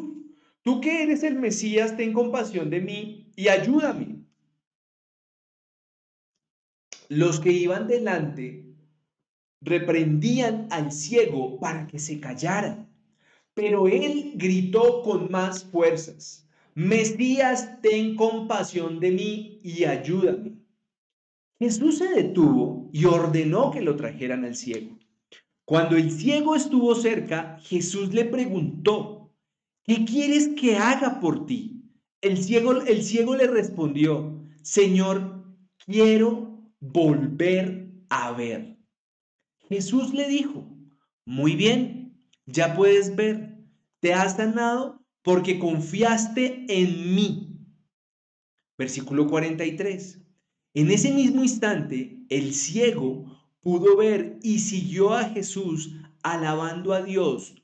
tú 0.62 0.79
que 0.79 1.03
eres 1.03 1.24
el 1.24 1.36
Mesías, 1.36 1.98
ten 1.98 2.13
compasión 2.13 2.70
de 2.70 2.79
mí 2.79 3.29
y 3.36 3.50
ayúdame. 3.50 4.12
Los 7.15 7.39
que 7.39 7.51
iban 7.51 7.88
delante 7.88 8.65
reprendían 9.62 10.67
al 10.72 10.91
ciego 10.91 11.60
para 11.60 11.86
que 11.86 12.00
se 12.00 12.20
callara, 12.20 12.89
pero 13.53 13.88
él 13.88 14.32
gritó 14.34 15.03
con 15.03 15.29
más 15.29 15.63
fuerzas. 15.63 16.50
Mesías, 16.74 17.79
ten 17.84 18.15
compasión 18.15 19.00
de 19.00 19.12
mí 19.12 19.60
y 19.63 19.84
ayúdame. 19.84 20.53
Jesús 21.60 22.00
se 22.00 22.10
detuvo 22.10 22.89
y 22.91 23.05
ordenó 23.05 23.70
que 23.70 23.82
lo 23.82 23.96
trajeran 23.96 24.43
al 24.43 24.55
ciego. 24.55 24.98
Cuando 25.65 25.98
el 25.98 26.10
ciego 26.10 26.55
estuvo 26.55 26.96
cerca, 26.96 27.60
Jesús 27.62 28.12
le 28.12 28.25
preguntó, 28.25 29.32
¿qué 29.84 30.03
quieres 30.03 30.48
que 30.60 30.77
haga 30.77 31.20
por 31.20 31.46
ti? 31.46 31.84
El 32.22 32.39
ciego, 32.39 32.82
el 32.82 33.03
ciego 33.03 33.36
le 33.36 33.46
respondió, 33.46 34.41
Señor, 34.63 35.43
quiero 35.86 36.52
volver 36.91 37.89
a 38.09 38.31
ver. 38.33 38.77
Jesús 39.69 40.13
le 40.13 40.27
dijo, 40.27 40.67
muy 41.25 41.55
bien, 41.55 42.27
ya 42.45 42.75
puedes 42.75 43.15
ver, 43.15 43.57
te 44.01 44.13
has 44.13 44.35
sanado 44.35 45.01
porque 45.21 45.59
confiaste 45.59 46.65
en 46.67 47.15
mí. 47.15 47.57
Versículo 48.77 49.27
43. 49.27 50.21
En 50.73 50.91
ese 50.91 51.13
mismo 51.13 51.43
instante, 51.43 52.25
el 52.29 52.53
ciego 52.53 53.39
pudo 53.61 53.95
ver 53.95 54.39
y 54.41 54.59
siguió 54.59 55.13
a 55.13 55.29
Jesús 55.29 55.95
alabando 56.21 56.93
a 56.93 57.01
Dios. 57.01 57.55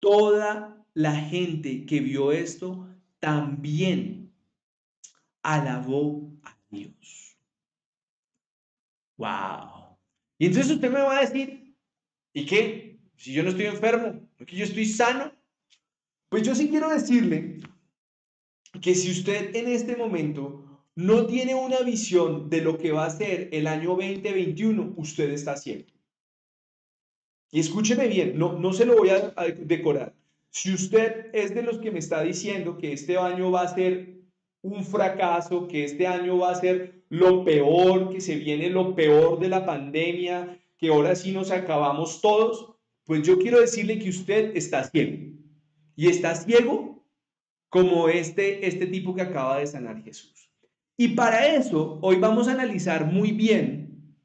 Toda 0.00 0.84
la 0.94 1.14
gente 1.14 1.86
que 1.86 2.00
vio 2.00 2.32
esto 2.32 2.88
también 3.20 4.32
alabó 5.42 6.32
a 6.42 6.58
Dios. 6.70 7.21
Wow. 9.22 9.96
Y 10.36 10.46
entonces 10.46 10.72
usted 10.72 10.90
me 10.90 11.00
va 11.00 11.16
a 11.16 11.20
decir, 11.20 11.76
¿y 12.32 12.44
qué? 12.44 12.98
Si 13.16 13.32
yo 13.32 13.44
no 13.44 13.50
estoy 13.50 13.66
enfermo, 13.66 14.28
porque 14.36 14.56
yo 14.56 14.64
estoy 14.64 14.84
sano, 14.84 15.32
pues 16.28 16.42
yo 16.42 16.56
sí 16.56 16.68
quiero 16.68 16.88
decirle 16.88 17.60
que 18.80 18.96
si 18.96 19.12
usted 19.12 19.54
en 19.54 19.68
este 19.68 19.94
momento 19.94 20.84
no 20.96 21.26
tiene 21.26 21.54
una 21.54 21.82
visión 21.82 22.50
de 22.50 22.62
lo 22.62 22.78
que 22.78 22.90
va 22.90 23.06
a 23.06 23.10
ser 23.10 23.48
el 23.52 23.68
año 23.68 23.90
2021, 23.90 24.94
usted 24.96 25.30
está 25.30 25.56
ciego. 25.56 25.86
Y 27.52 27.60
escúcheme 27.60 28.08
bien, 28.08 28.36
no, 28.36 28.54
no 28.58 28.72
se 28.72 28.86
lo 28.86 28.96
voy 28.96 29.10
a, 29.10 29.34
decorar. 29.56 30.16
Si 30.50 30.74
usted 30.74 31.30
es 31.32 31.54
de 31.54 31.62
los 31.62 31.78
que 31.78 31.92
me 31.92 32.00
está 32.00 32.22
diciendo 32.24 32.76
que 32.76 32.92
este 32.92 33.16
año 33.18 33.52
va 33.52 33.62
a 33.62 33.74
ser 33.74 34.21
un 34.62 34.84
fracaso, 34.84 35.66
que 35.66 35.84
este 35.84 36.06
año 36.06 36.38
va 36.38 36.52
a 36.52 36.60
ser 36.60 37.04
lo 37.08 37.44
peor, 37.44 38.10
que 38.10 38.20
se 38.20 38.36
viene 38.36 38.70
lo 38.70 38.94
peor 38.94 39.38
de 39.38 39.48
la 39.48 39.66
pandemia, 39.66 40.58
que 40.78 40.88
ahora 40.88 41.14
sí 41.14 41.32
nos 41.32 41.50
acabamos 41.50 42.20
todos, 42.20 42.72
pues 43.04 43.22
yo 43.22 43.38
quiero 43.38 43.60
decirle 43.60 43.98
que 43.98 44.08
usted 44.08 44.56
está 44.56 44.84
ciego 44.84 45.32
y 45.96 46.08
está 46.08 46.34
ciego 46.34 47.04
como 47.68 48.08
este, 48.08 48.66
este 48.66 48.86
tipo 48.86 49.14
que 49.14 49.22
acaba 49.22 49.58
de 49.58 49.66
sanar 49.66 50.02
Jesús. 50.02 50.50
Y 50.96 51.08
para 51.08 51.54
eso, 51.54 51.98
hoy 52.02 52.16
vamos 52.16 52.46
a 52.46 52.52
analizar 52.52 53.06
muy 53.06 53.32
bien 53.32 54.16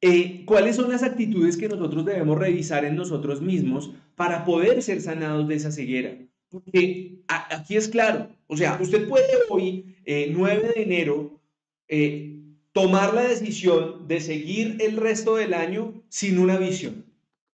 eh, 0.00 0.44
cuáles 0.44 0.76
son 0.76 0.90
las 0.90 1.02
actitudes 1.02 1.56
que 1.56 1.68
nosotros 1.68 2.04
debemos 2.04 2.38
revisar 2.38 2.84
en 2.84 2.96
nosotros 2.96 3.40
mismos 3.40 3.92
para 4.16 4.44
poder 4.44 4.82
ser 4.82 5.00
sanados 5.00 5.48
de 5.48 5.54
esa 5.54 5.72
ceguera. 5.72 6.18
Porque 6.50 7.22
aquí 7.26 7.76
es 7.76 7.88
claro, 7.88 8.28
o 8.46 8.56
sea, 8.56 8.78
usted 8.80 9.08
puede 9.08 9.26
hoy, 9.48 9.96
9 10.06 10.62
eh, 10.62 10.72
de 10.74 10.82
enero, 10.82 11.40
eh, 11.88 12.40
tomar 12.72 13.14
la 13.14 13.22
decisión 13.22 14.06
de 14.08 14.20
seguir 14.20 14.76
el 14.80 14.96
resto 14.96 15.36
del 15.36 15.54
año 15.54 16.02
sin 16.08 16.38
una 16.38 16.56
visión. 16.58 17.04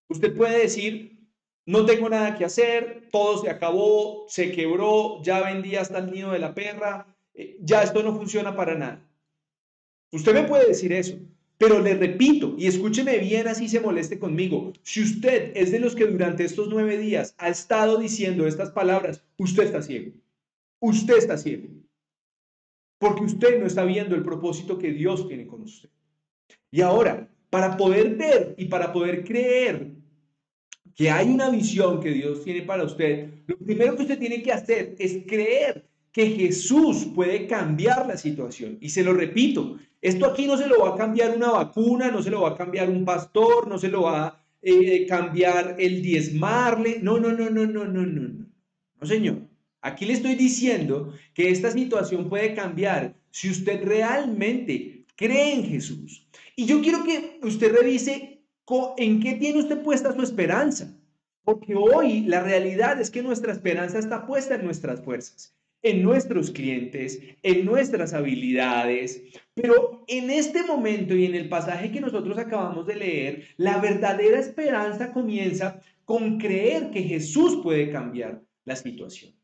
Usted 0.09 0.35
puede 0.35 0.59
decir, 0.59 1.19
no 1.67 1.85
tengo 1.85 2.09
nada 2.09 2.37
que 2.37 2.45
hacer, 2.45 3.09
todo 3.13 3.43
se 3.43 3.51
acabó, 3.51 4.25
se 4.29 4.51
quebró, 4.51 5.23
ya 5.23 5.41
vendí 5.41 5.77
hasta 5.77 5.99
el 5.99 6.11
nido 6.11 6.33
de 6.33 6.39
la 6.39 6.55
perra, 6.55 7.07
eh, 7.35 7.57
ya 7.61 7.83
esto 7.83 8.03
no 8.03 8.17
funciona 8.17 8.57
para 8.57 8.75
nada. 8.75 9.07
Usted 10.11 10.35
me 10.35 10.43
puede 10.45 10.67
decir 10.67 10.93
eso, 10.93 11.17
pero 11.59 11.79
le 11.79 11.95
repito, 11.95 12.55
y 12.59 12.67
escúcheme 12.67 13.19
bien 13.19 13.47
así 13.47 13.69
se 13.69 13.79
moleste 13.79 14.19
conmigo, 14.19 14.73
si 14.83 15.03
usted 15.03 15.53
es 15.55 15.71
de 15.71 15.79
los 15.79 15.95
que 15.95 16.07
durante 16.07 16.45
estos 16.45 16.69
nueve 16.69 16.97
días 16.97 17.35
ha 17.39 17.49
estado 17.49 17.99
diciendo 17.99 18.47
estas 18.47 18.71
palabras, 18.71 19.23
usted 19.37 19.65
está 19.65 19.83
ciego. 19.83 20.13
Usted 20.81 21.19
está 21.19 21.37
ciego. 21.37 21.69
Porque 22.99 23.25
usted 23.25 23.61
no 23.61 23.67
está 23.67 23.85
viendo 23.85 24.15
el 24.15 24.23
propósito 24.23 24.79
que 24.79 24.93
Dios 24.93 25.27
tiene 25.29 25.47
con 25.47 25.63
usted. 25.63 25.89
Y 26.71 26.81
ahora, 26.81 27.29
para 27.49 27.77
poder 27.77 28.17
ver 28.17 28.55
y 28.59 28.67
para 28.67 28.93
poder 28.93 29.25
creer 29.25 29.93
que 30.95 31.11
hay 31.11 31.29
una 31.29 31.49
visión 31.51 32.01
que 32.01 32.11
Dios 32.11 32.45
tiene 32.45 32.63
para 32.63 32.85
usted, 32.85 33.31
lo 33.47 33.57
primero 33.57 33.97
que 33.97 34.03
usted 34.03 34.19
tiene 34.19 34.43
que 34.43 34.53
hacer 34.53 34.97
es 34.99 35.19
creer 35.27 35.87
que 36.13 36.27
Jesús 36.27 37.09
puede 37.15 37.47
cambiar 37.47 38.07
la 38.07 38.17
situación. 38.17 38.79
Y 38.81 38.91
se 38.91 39.03
lo 39.03 39.15
repito, 39.15 39.79
esto 40.01 40.27
aquí 40.27 40.47
no 40.47 40.57
se 40.57 40.67
lo 40.67 40.81
va 40.81 40.95
a 40.95 40.97
cambiar 40.97 41.37
una 41.37 41.51
vacuna, 41.51 42.11
no 42.11 42.23
se 42.23 42.31
lo 42.31 42.43
va 42.43 42.51
a 42.51 42.57
cambiar 42.57 42.89
un 42.89 43.05
pastor, 43.05 43.69
no 43.69 43.79
se 43.79 43.89
lo 43.89 44.03
va 44.03 44.27
a 44.27 44.45
eh, 44.63 45.07
cambiar 45.07 45.77
el 45.79 46.03
diezmarle. 46.03 46.99
No, 47.01 47.19
no, 47.19 47.33
no, 47.33 47.51
no, 47.51 47.67
no, 47.67 47.85
no, 47.85 48.07
no, 48.07 48.29
no. 48.29 48.47
No, 49.01 49.07
señor. 49.07 49.50
Aquí 49.83 50.05
le 50.05 50.13
estoy 50.13 50.35
diciendo 50.35 51.15
que 51.35 51.51
esta 51.51 51.71
situación 51.71 52.29
puede 52.29 52.55
cambiar 52.55 53.15
si 53.31 53.49
usted 53.51 53.83
realmente 53.85 55.05
cree 55.17 55.55
en 55.55 55.65
Jesús. 55.65 56.29
Y 56.57 56.67
yo 56.67 56.83
quiero 56.83 57.05
que 57.05 57.41
usted 57.43 57.73
revise 57.73 58.41
en 58.99 59.21
qué 59.21 59.35
tiene 59.35 59.59
usted 59.59 59.83
puesta 59.83 60.15
su 60.15 60.23
esperanza. 60.23 60.97
Porque 61.45 61.75
hoy 61.75 62.21
la 62.23 62.43
realidad 62.43 63.01
es 63.01 63.11
que 63.11 63.23
nuestra 63.23 63.53
esperanza 63.53 63.99
está 63.99 64.27
puesta 64.27 64.55
en 64.55 64.65
nuestras 64.65 65.03
fuerzas, 65.03 65.57
en 65.83 66.03
nuestros 66.03 66.51
clientes, 66.51 67.19
en 67.43 67.65
nuestras 67.65 68.13
habilidades. 68.13 69.23
Pero 69.55 70.05
en 70.07 70.31
este 70.31 70.63
momento 70.63 71.15
y 71.15 71.25
en 71.25 71.35
el 71.35 71.49
pasaje 71.49 71.91
que 71.91 72.01
nosotros 72.01 72.39
acabamos 72.39 72.87
de 72.87 72.97
leer, 72.97 73.45
la 73.57 73.79
verdadera 73.79 74.39
esperanza 74.39 75.13
comienza 75.13 75.81
con 76.05 76.39
creer 76.39 76.91
que 76.91 77.03
Jesús 77.03 77.61
puede 77.63 77.91
cambiar 77.91 78.43
la 78.65 78.77
situación. 78.77 79.40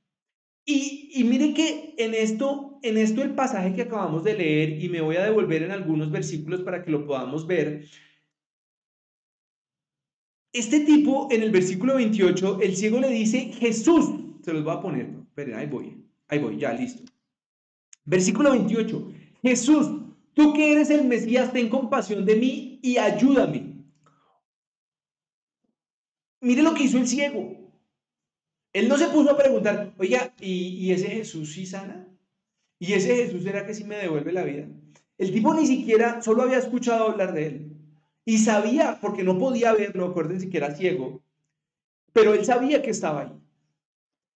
Y, 0.68 1.10
y, 1.14 1.22
mire 1.22 1.54
que 1.54 1.94
en 1.96 2.12
esto, 2.12 2.80
en 2.82 2.98
esto 2.98 3.22
el 3.22 3.36
pasaje 3.36 3.72
que 3.72 3.82
acabamos 3.82 4.24
de 4.24 4.34
leer, 4.34 4.82
y 4.82 4.88
me 4.88 5.00
voy 5.00 5.14
a 5.16 5.22
devolver 5.22 5.62
en 5.62 5.70
algunos 5.70 6.10
versículos 6.10 6.62
para 6.62 6.82
que 6.82 6.90
lo 6.90 7.06
podamos 7.06 7.46
ver, 7.46 7.84
este 10.52 10.80
tipo 10.80 11.28
en 11.30 11.42
el 11.42 11.52
versículo 11.52 11.94
28, 11.94 12.60
el 12.62 12.76
ciego 12.76 12.98
le 12.98 13.10
dice, 13.10 13.52
Jesús, 13.52 14.10
se 14.42 14.52
los 14.52 14.64
voy 14.64 14.74
a 14.74 14.80
poner, 14.80 15.08
esperen, 15.28 15.54
ahí 15.54 15.66
voy, 15.66 16.02
ahí 16.28 16.40
voy, 16.40 16.58
ya, 16.58 16.72
listo. 16.72 17.04
Versículo 18.04 18.50
28, 18.52 19.12
Jesús, 19.42 19.88
tú 20.34 20.52
que 20.52 20.72
eres 20.72 20.90
el 20.90 21.04
Mesías, 21.04 21.52
ten 21.52 21.68
compasión 21.68 22.24
de 22.24 22.36
mí 22.36 22.80
y 22.82 22.96
ayúdame. 22.96 23.84
Mire 26.40 26.62
lo 26.62 26.74
que 26.74 26.84
hizo 26.84 26.98
el 26.98 27.06
ciego. 27.06 27.65
Él 28.76 28.88
no 28.88 28.98
se 28.98 29.08
puso 29.08 29.30
a 29.30 29.38
preguntar, 29.38 29.94
oiga, 29.96 30.34
¿y, 30.38 30.92
ese 30.92 31.08
Jesús 31.08 31.54
sí 31.54 31.64
sana? 31.64 32.06
¿Y 32.78 32.92
ese 32.92 33.16
Jesús 33.16 33.42
será 33.42 33.64
que 33.64 33.72
sí 33.72 33.84
me 33.84 33.96
devuelve 33.96 34.34
la 34.34 34.44
vida? 34.44 34.66
El 35.16 35.32
tipo 35.32 35.54
ni 35.54 35.66
siquiera, 35.66 36.20
solo 36.20 36.42
había 36.42 36.58
escuchado 36.58 37.08
hablar 37.08 37.32
de 37.32 37.46
él. 37.46 37.72
Y 38.26 38.36
sabía, 38.36 38.98
porque 39.00 39.22
no 39.22 39.38
podía 39.38 39.72
verlo, 39.72 40.04
acuérdense 40.04 40.50
que 40.50 40.58
era 40.58 40.74
ciego, 40.74 41.22
pero 42.12 42.34
él 42.34 42.44
sabía 42.44 42.82
que 42.82 42.90
estaba 42.90 43.22
ahí. 43.22 43.32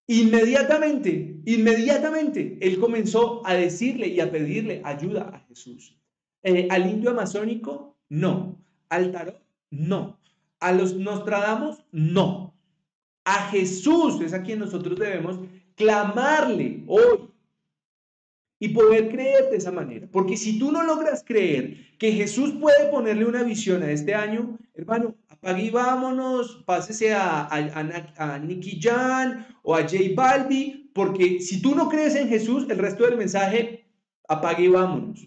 Inmediatamente, 0.07 1.37
inmediatamente, 1.45 2.57
él 2.63 2.81
comenzó 2.81 3.47
a 3.47 3.53
decirle 3.53 4.07
y 4.07 4.21
a 4.21 4.31
pedirle 4.31 4.81
ayuda 4.87 5.29
a 5.35 5.41
Jesús. 5.41 5.99
Eh, 6.45 6.67
al 6.71 6.91
indio 6.91 7.11
amazónico, 7.11 7.99
no. 8.09 8.59
Al 8.89 9.13
tarot, 9.13 9.43
no. 9.69 10.19
A 10.61 10.73
los 10.73 10.97
Nostradamus, 10.97 11.85
no. 11.93 12.50
A 13.31 13.49
Jesús 13.53 14.21
es 14.23 14.33
a 14.33 14.43
quien 14.43 14.59
nosotros 14.59 14.99
debemos 14.99 15.39
clamarle 15.77 16.83
hoy 16.89 17.31
y 18.59 18.71
poder 18.71 19.09
creer 19.09 19.51
de 19.51 19.57
esa 19.59 19.71
manera. 19.71 20.09
Porque 20.11 20.37
si 20.37 20.59
tú 20.59 20.73
no 20.73 20.83
logras 20.83 21.23
creer 21.25 21.97
que 21.97 22.11
Jesús 22.11 22.53
puede 22.61 22.91
ponerle 22.91 23.25
una 23.25 23.45
visión 23.45 23.85
a 23.85 23.93
este 23.93 24.17
año, 24.17 24.59
hermano, 24.75 25.15
apague 25.29 25.63
y 25.63 25.71
vámonos, 25.71 26.65
pásese 26.67 27.15
a, 27.15 27.47
a, 27.47 28.39
Nicky 28.41 28.81
Jan 28.83 29.47
o 29.63 29.77
a 29.77 29.83
J 29.83 29.97
Balbi, 30.17 30.91
porque 30.93 31.41
si 31.41 31.63
tú 31.63 31.77
no 31.77 31.89
crees 31.89 32.17
en 32.17 32.29
Jesús, 32.29 32.67
el 32.69 32.79
resto 32.79 33.05
del 33.05 33.17
mensaje, 33.17 33.85
apague 34.27 34.65
y 34.65 34.69
vámonos. 34.69 35.25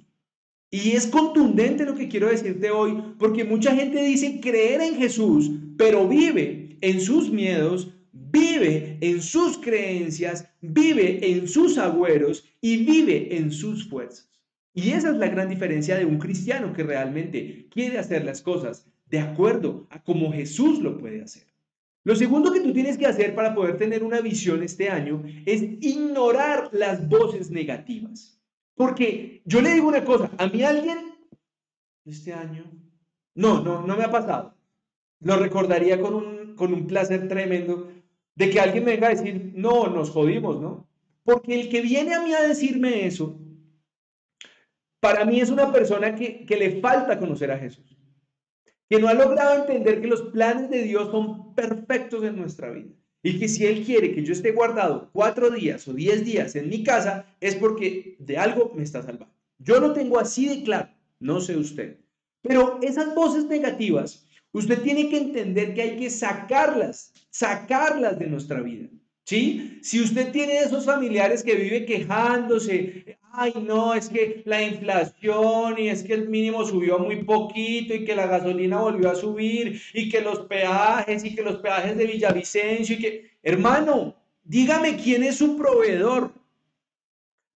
Y 0.70 0.92
es 0.92 1.08
contundente 1.08 1.86
lo 1.86 1.96
que 1.96 2.10
quiero 2.10 2.28
decirte 2.28 2.70
hoy, 2.70 3.16
porque 3.18 3.46
mucha 3.46 3.74
gente 3.74 4.04
dice 4.04 4.42
creer 4.42 4.82
en 4.82 4.98
Jesús, 4.98 5.50
pero 5.78 6.06
vive 6.06 6.63
en 6.84 7.00
sus 7.00 7.32
miedos, 7.32 7.96
vive 8.12 8.98
en 9.00 9.22
sus 9.22 9.58
creencias, 9.58 10.50
vive 10.60 11.32
en 11.32 11.48
sus 11.48 11.78
agüeros 11.78 12.46
y 12.60 12.84
vive 12.84 13.38
en 13.38 13.52
sus 13.52 13.88
fuerzas. 13.88 14.30
Y 14.74 14.92
esa 14.92 15.12
es 15.12 15.16
la 15.16 15.30
gran 15.30 15.48
diferencia 15.48 15.98
de 15.98 16.06
un 16.06 16.20
cristiano 16.20 16.74
que 16.74 16.84
realmente 16.84 17.70
quiere 17.72 18.00
hacer 18.00 18.26
las 18.26 18.42
cosas 18.42 18.86
de 19.06 19.20
acuerdo 19.20 19.88
a 19.92 20.04
como 20.04 20.34
Jesús 20.34 20.80
lo 20.80 20.98
puede 20.98 21.22
hacer. 21.22 21.44
Lo 22.04 22.18
segundo 22.18 22.52
que 22.52 22.60
tú 22.60 22.74
tienes 22.74 22.98
que 22.98 23.06
hacer 23.06 23.34
para 23.34 23.56
poder 23.56 23.78
tener 23.78 24.04
una 24.04 24.20
visión 24.20 24.62
este 24.62 24.90
año 24.90 25.24
es 25.46 25.62
ignorar 25.80 26.70
las 26.74 27.08
voces 27.08 27.50
negativas. 27.50 28.42
Porque 28.76 29.42
yo 29.46 29.62
le 29.62 29.74
digo 29.74 29.88
una 29.88 30.04
cosa, 30.04 30.30
a 30.38 30.48
mí 30.48 30.64
alguien 30.64 30.98
este 32.04 32.34
año, 32.34 32.70
no, 33.36 33.62
no, 33.64 33.88
no 33.88 33.96
me 33.96 34.04
ha 34.04 34.12
pasado. 34.12 34.58
Lo 35.22 35.38
recordaría 35.38 36.02
con 36.02 36.16
un 36.16 36.43
con 36.56 36.74
un 36.74 36.88
placer 36.88 37.28
tremendo 37.28 37.92
de 38.36 38.50
que 38.50 38.60
alguien 38.60 38.86
venga 38.86 39.08
a 39.08 39.12
decir, 39.12 39.52
no, 39.56 39.88
nos 39.88 40.10
jodimos, 40.10 40.60
¿no? 40.60 40.88
Porque 41.24 41.60
el 41.60 41.70
que 41.70 41.82
viene 41.82 42.14
a 42.14 42.22
mí 42.22 42.34
a 42.34 42.42
decirme 42.42 43.06
eso, 43.06 43.40
para 45.00 45.26
mí 45.26 45.40
es 45.40 45.50
una 45.50 45.72
persona 45.72 46.16
que, 46.16 46.46
que 46.46 46.58
le 46.58 46.82
falta 46.82 47.20
conocer 47.20 47.52
a 47.52 47.60
Jesús, 47.60 47.98
que 48.90 49.00
no 49.00 49.08
ha 49.08 49.14
logrado 49.14 49.62
entender 49.62 50.02
que 50.02 50.08
los 50.08 50.24
planes 50.24 50.70
de 50.70 50.84
Dios 50.84 51.12
son 51.12 51.54
perfectos 51.56 52.24
en 52.24 52.38
nuestra 52.38 52.72
vida. 52.72 52.94
Y 53.26 53.40
que 53.40 53.48
si 53.48 53.66
Él 53.66 53.86
quiere 53.86 54.14
que 54.14 54.24
yo 54.24 54.34
esté 54.34 54.52
guardado 54.52 55.10
cuatro 55.14 55.50
días 55.50 55.88
o 55.88 55.94
diez 55.94 56.26
días 56.26 56.58
en 56.58 56.68
mi 56.68 56.84
casa, 56.84 57.26
es 57.40 57.56
porque 57.56 58.18
de 58.20 58.38
algo 58.38 58.74
me 58.76 58.84
está 58.84 59.02
salvando. 59.02 59.34
Yo 59.60 59.80
lo 59.80 59.94
tengo 59.94 60.20
así 60.20 60.50
de 60.50 60.64
claro, 60.64 60.90
no 61.20 61.40
sé 61.40 61.56
usted. 61.56 62.00
Pero 62.42 62.80
esas 62.82 63.16
voces 63.16 63.46
negativas 63.46 64.26
Usted 64.54 64.82
tiene 64.84 65.10
que 65.10 65.18
entender 65.18 65.74
que 65.74 65.82
hay 65.82 65.98
que 65.98 66.10
sacarlas, 66.10 67.12
sacarlas 67.30 68.18
de 68.20 68.28
nuestra 68.28 68.62
vida. 68.62 68.88
¿Sí? 69.26 69.80
Si 69.82 70.02
usted 70.02 70.32
tiene 70.32 70.60
esos 70.60 70.86
familiares 70.86 71.44
que 71.44 71.56
vive 71.56 71.86
quejándose, 71.86 73.18
ay 73.32 73.54
no, 73.66 73.94
es 73.96 74.10
que 74.10 74.44
la 74.46 74.62
inflación 74.62 75.80
y 75.80 75.88
es 75.88 76.04
que 76.04 76.14
el 76.14 76.30
mínimo 76.30 76.66
subió 76.66 77.00
muy 77.00 77.24
poquito 77.24 77.96
y 77.96 78.04
que 78.06 78.16
la 78.16 78.28
gasolina 78.28 78.80
volvió 78.80 79.10
a 79.10 79.16
subir 79.16 79.82
y 79.94 80.10
que 80.10 80.22
los 80.22 80.42
peajes 80.42 81.24
y 81.24 81.34
que 81.34 81.42
los 81.42 81.58
peajes 81.58 81.98
de 81.98 82.06
Villavicencio 82.06 82.96
y 82.96 83.00
que, 83.00 83.32
hermano, 83.42 84.16
dígame 84.44 84.98
quién 84.98 85.24
es 85.24 85.38
su 85.38 85.58
proveedor. 85.58 86.32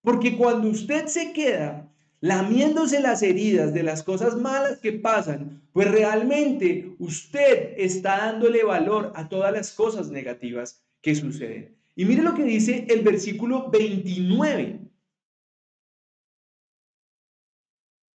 Porque 0.02 0.36
cuando 0.36 0.68
usted 0.68 1.06
se 1.06 1.32
queda 1.32 1.87
lamiéndose 2.20 3.00
las 3.00 3.22
heridas 3.22 3.72
de 3.72 3.82
las 3.82 4.02
cosas 4.02 4.36
malas 4.36 4.78
que 4.78 4.92
pasan, 4.92 5.62
pues 5.72 5.90
realmente 5.90 6.94
usted 6.98 7.74
está 7.76 8.18
dándole 8.18 8.64
valor 8.64 9.12
a 9.14 9.28
todas 9.28 9.52
las 9.52 9.72
cosas 9.72 10.10
negativas 10.10 10.82
que 11.00 11.14
suceden. 11.14 11.76
Y 11.94 12.04
mire 12.04 12.22
lo 12.22 12.34
que 12.34 12.44
dice 12.44 12.86
el 12.88 13.02
versículo 13.02 13.70
29. 13.70 14.80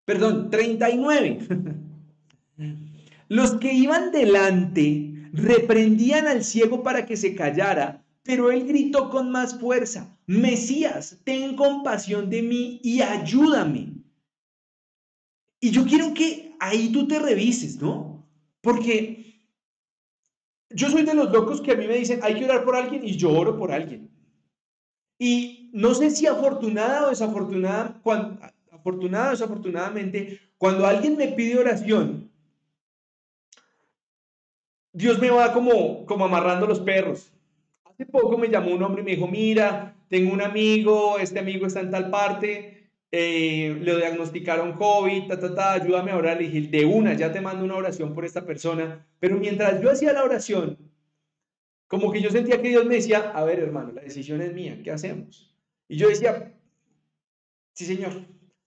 Perdón, 0.05 0.51
39. 0.51 1.39
Los 3.29 3.53
que 3.57 3.75
iban 3.75 4.11
delante 4.11 5.13
reprendían 5.33 6.27
al 6.27 6.45
ciego 6.45 6.83
para 6.83 7.05
que 7.05 7.17
se 7.17 7.35
callara, 7.35 8.03
pero 8.29 8.51
él 8.51 8.67
gritó 8.67 9.09
con 9.09 9.31
más 9.31 9.59
fuerza, 9.59 10.15
Mesías, 10.27 11.19
ten 11.25 11.57
compasión 11.57 12.29
de 12.29 12.43
mí 12.43 12.79
y 12.85 13.01
ayúdame. 13.01 13.95
Y 15.59 15.71
yo 15.71 15.87
quiero 15.87 16.13
que 16.13 16.55
ahí 16.61 16.93
tú 16.93 17.09
te 17.09 17.19
revises, 17.21 17.81
¿no? 17.81 18.29
Porque 18.61 19.41
yo 20.69 20.91
soy 20.91 21.05
de 21.05 21.15
los 21.15 21.33
locos 21.33 21.63
que 21.63 21.73
a 21.73 21.77
mí 21.77 21.87
me 21.87 21.97
dicen, 21.97 22.21
hay 22.23 22.35
que 22.35 22.45
orar 22.45 22.67
por 22.67 22.77
alguien 22.77 23.03
y 23.03 23.17
yo 23.17 23.31
oro 23.31 23.57
por 23.57 23.73
alguien. 23.73 24.11
Y 25.19 25.71
no 25.73 25.95
sé 25.95 26.11
si 26.11 26.27
afortunada 26.27 27.07
o 27.07 27.09
desafortunada, 27.09 27.99
afortunada 28.71 29.29
o 29.29 29.31
desafortunadamente, 29.31 30.39
cuando 30.59 30.87
alguien 30.87 31.17
me 31.17 31.29
pide 31.29 31.59
oración, 31.59 32.31
Dios 34.93 35.19
me 35.19 35.31
va 35.31 35.55
como, 35.55 36.05
como 36.05 36.27
amarrando 36.27 36.67
los 36.67 36.81
perros. 36.81 37.33
Hace 37.99 38.07
poco 38.13 38.39
me 38.39 38.47
llamó 38.47 38.71
un 38.71 38.83
hombre 38.85 39.03
y 39.03 39.05
me 39.05 39.11
dijo, 39.17 39.27
mira, 39.27 39.97
tengo 40.09 40.33
un 40.33 40.41
amigo, 40.41 41.19
este 41.19 41.41
amigo 41.41 41.67
está 41.67 41.81
en 41.81 41.91
tal 41.91 42.11
parte, 42.11 42.93
eh, 43.11 43.77
le 43.81 43.97
diagnosticaron 43.97 44.75
COVID, 44.75 45.27
ta, 45.27 45.41
ta, 45.41 45.53
ta, 45.53 45.73
ayúdame 45.73 46.13
a 46.13 46.17
orar. 46.17 46.41
Le 46.41 46.49
dije, 46.49 46.69
de 46.69 46.85
una, 46.85 47.15
ya 47.15 47.33
te 47.33 47.41
mando 47.41 47.65
una 47.65 47.75
oración 47.75 48.15
por 48.15 48.25
esta 48.25 48.47
persona. 48.47 49.05
Pero 49.19 49.37
mientras 49.39 49.83
yo 49.83 49.91
hacía 49.91 50.13
la 50.13 50.23
oración, 50.23 50.79
como 51.89 52.13
que 52.13 52.23
yo 52.23 52.31
sentía 52.31 52.63
que 52.63 52.69
Dios 52.69 52.87
me 52.87 52.95
decía, 52.95 53.33
a 53.35 53.43
ver 53.43 53.59
hermano, 53.59 53.91
la 53.91 54.03
decisión 54.03 54.43
es 54.43 54.53
mía, 54.53 54.81
¿qué 54.85 54.93
hacemos? 54.93 55.53
Y 55.89 55.97
yo 55.97 56.09
decía, 56.09 56.55
sí 57.73 57.85
señor, 57.85 58.13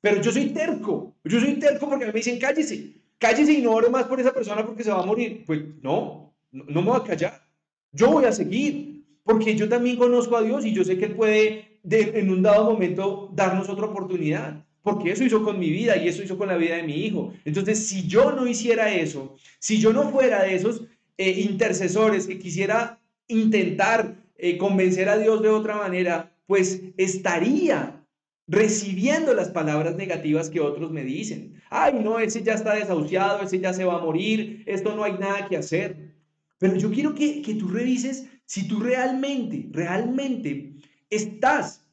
pero 0.02 0.22
yo 0.22 0.30
soy 0.34 0.50
terco, 0.50 1.16
yo 1.24 1.40
soy 1.40 1.54
terco 1.54 1.88
porque 1.88 2.08
me 2.08 2.12
dicen, 2.12 2.38
cállese, 2.38 2.96
cállese 3.18 3.54
y 3.54 3.62
no 3.62 3.72
ore 3.72 3.90
más 3.90 4.08
por 4.08 4.20
esa 4.20 4.34
persona 4.34 4.66
porque 4.66 4.84
se 4.84 4.92
va 4.92 5.04
a 5.04 5.06
morir. 5.06 5.46
Pues 5.46 5.62
no, 5.82 6.36
no 6.52 6.82
me 6.82 6.90
voy 6.90 7.00
a 7.00 7.04
callar, 7.06 7.48
yo 7.94 8.12
voy 8.12 8.26
a 8.26 8.34
seguir 8.34 9.01
porque 9.24 9.56
yo 9.56 9.70
también 9.70 9.98
conozco 9.98 10.36
a 10.38 10.44
Dios 10.44 10.66
y 10.66 10.74
yo 10.74 10.84
sé 10.84 10.98
que 10.98 11.06
Él 11.06 11.16
puede 11.16 11.80
en 11.90 12.30
un 12.30 12.42
dado 12.42 12.72
momento 12.72 13.32
darnos 13.34 13.70
otra 13.70 13.86
oportunidad, 13.86 14.66
porque 14.84 15.12
eso 15.12 15.24
hizo 15.24 15.44
con 15.44 15.60
mi 15.60 15.70
vida 15.70 15.98
y 15.98 16.08
eso 16.08 16.24
hizo 16.24 16.38
con 16.38 16.48
la 16.48 16.58
vida 16.58 16.76
de 16.76 16.84
mi 16.84 17.06
hijo. 17.06 17.34
Entonces, 17.46 17.86
si 17.88 18.08
yo 18.08 18.32
no 18.32 18.48
hiciera 18.48 18.94
eso, 18.94 19.36
si 19.60 19.80
yo 19.80 19.94
no 19.94 20.10
fuera 20.10 20.44
de 20.44 20.56
esos 20.56 20.84
eh, 21.18 21.42
intercesores 21.42 22.28
que 22.28 22.40
quisiera 22.40 23.00
intentar 23.28 24.16
eh, 24.38 24.58
convencer 24.58 25.08
a 25.10 25.18
Dios 25.18 25.42
de 25.42 25.50
otra 25.50 25.76
manera, 25.76 26.36
pues 26.48 26.82
estaría 26.98 28.04
recibiendo 28.48 29.34
las 29.34 29.50
palabras 29.50 29.96
negativas 29.96 30.50
que 30.50 30.60
otros 30.60 30.92
me 30.92 31.04
dicen. 31.04 31.62
Ay, 31.70 31.94
no, 32.04 32.20
ese 32.20 32.44
ya 32.44 32.54
está 32.54 32.76
desahuciado, 32.76 33.42
ese 33.42 33.60
ya 33.60 33.72
se 33.74 33.86
va 33.86 33.96
a 33.96 34.04
morir, 34.04 34.64
esto 34.66 34.96
no 34.96 35.04
hay 35.04 35.14
nada 35.14 35.48
que 35.48 35.58
hacer. 35.58 36.12
Pero 36.58 36.76
yo 36.76 36.92
quiero 36.92 37.16
que, 37.16 37.42
que 37.42 37.54
tú 37.56 37.70
revises 37.70 38.28
si 38.52 38.68
tú 38.68 38.82
realmente, 38.82 39.70
realmente 39.72 40.74
estás 41.10 41.88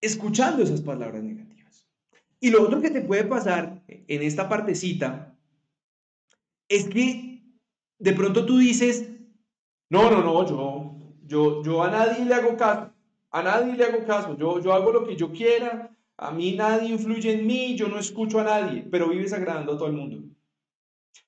escuchando 0.00 0.62
esas 0.62 0.80
palabras 0.80 1.22
negativas. 1.22 1.86
Y 2.40 2.48
lo 2.48 2.62
otro 2.62 2.80
que 2.80 2.88
te 2.88 3.02
puede 3.02 3.24
pasar 3.24 3.82
en 3.86 4.22
esta 4.22 4.48
partecita 4.48 5.36
es 6.66 6.88
que 6.88 7.42
de 7.98 8.12
pronto 8.14 8.46
tú 8.46 8.56
dices, 8.56 9.06
no, 9.90 10.10
no, 10.10 10.22
no, 10.24 10.48
yo, 10.48 11.14
yo, 11.26 11.62
yo 11.62 11.82
a 11.82 11.90
nadie 11.90 12.24
le 12.24 12.32
hago 12.32 12.56
caso, 12.56 12.90
a 13.32 13.42
nadie 13.42 13.76
le 13.76 13.84
hago 13.84 14.06
caso, 14.06 14.38
yo, 14.38 14.60
yo 14.60 14.72
hago 14.72 14.92
lo 14.92 15.06
que 15.06 15.14
yo 15.14 15.30
quiera, 15.30 15.94
a 16.16 16.30
mí 16.30 16.56
nadie 16.56 16.88
influye 16.88 17.32
en 17.34 17.46
mí, 17.46 17.76
yo 17.76 17.86
no 17.86 17.98
escucho 17.98 18.40
a 18.40 18.44
nadie, 18.44 18.88
pero 18.90 19.10
vives 19.10 19.34
agradando 19.34 19.74
a 19.74 19.76
todo 19.76 19.88
el 19.88 19.92
mundo. 19.92 20.24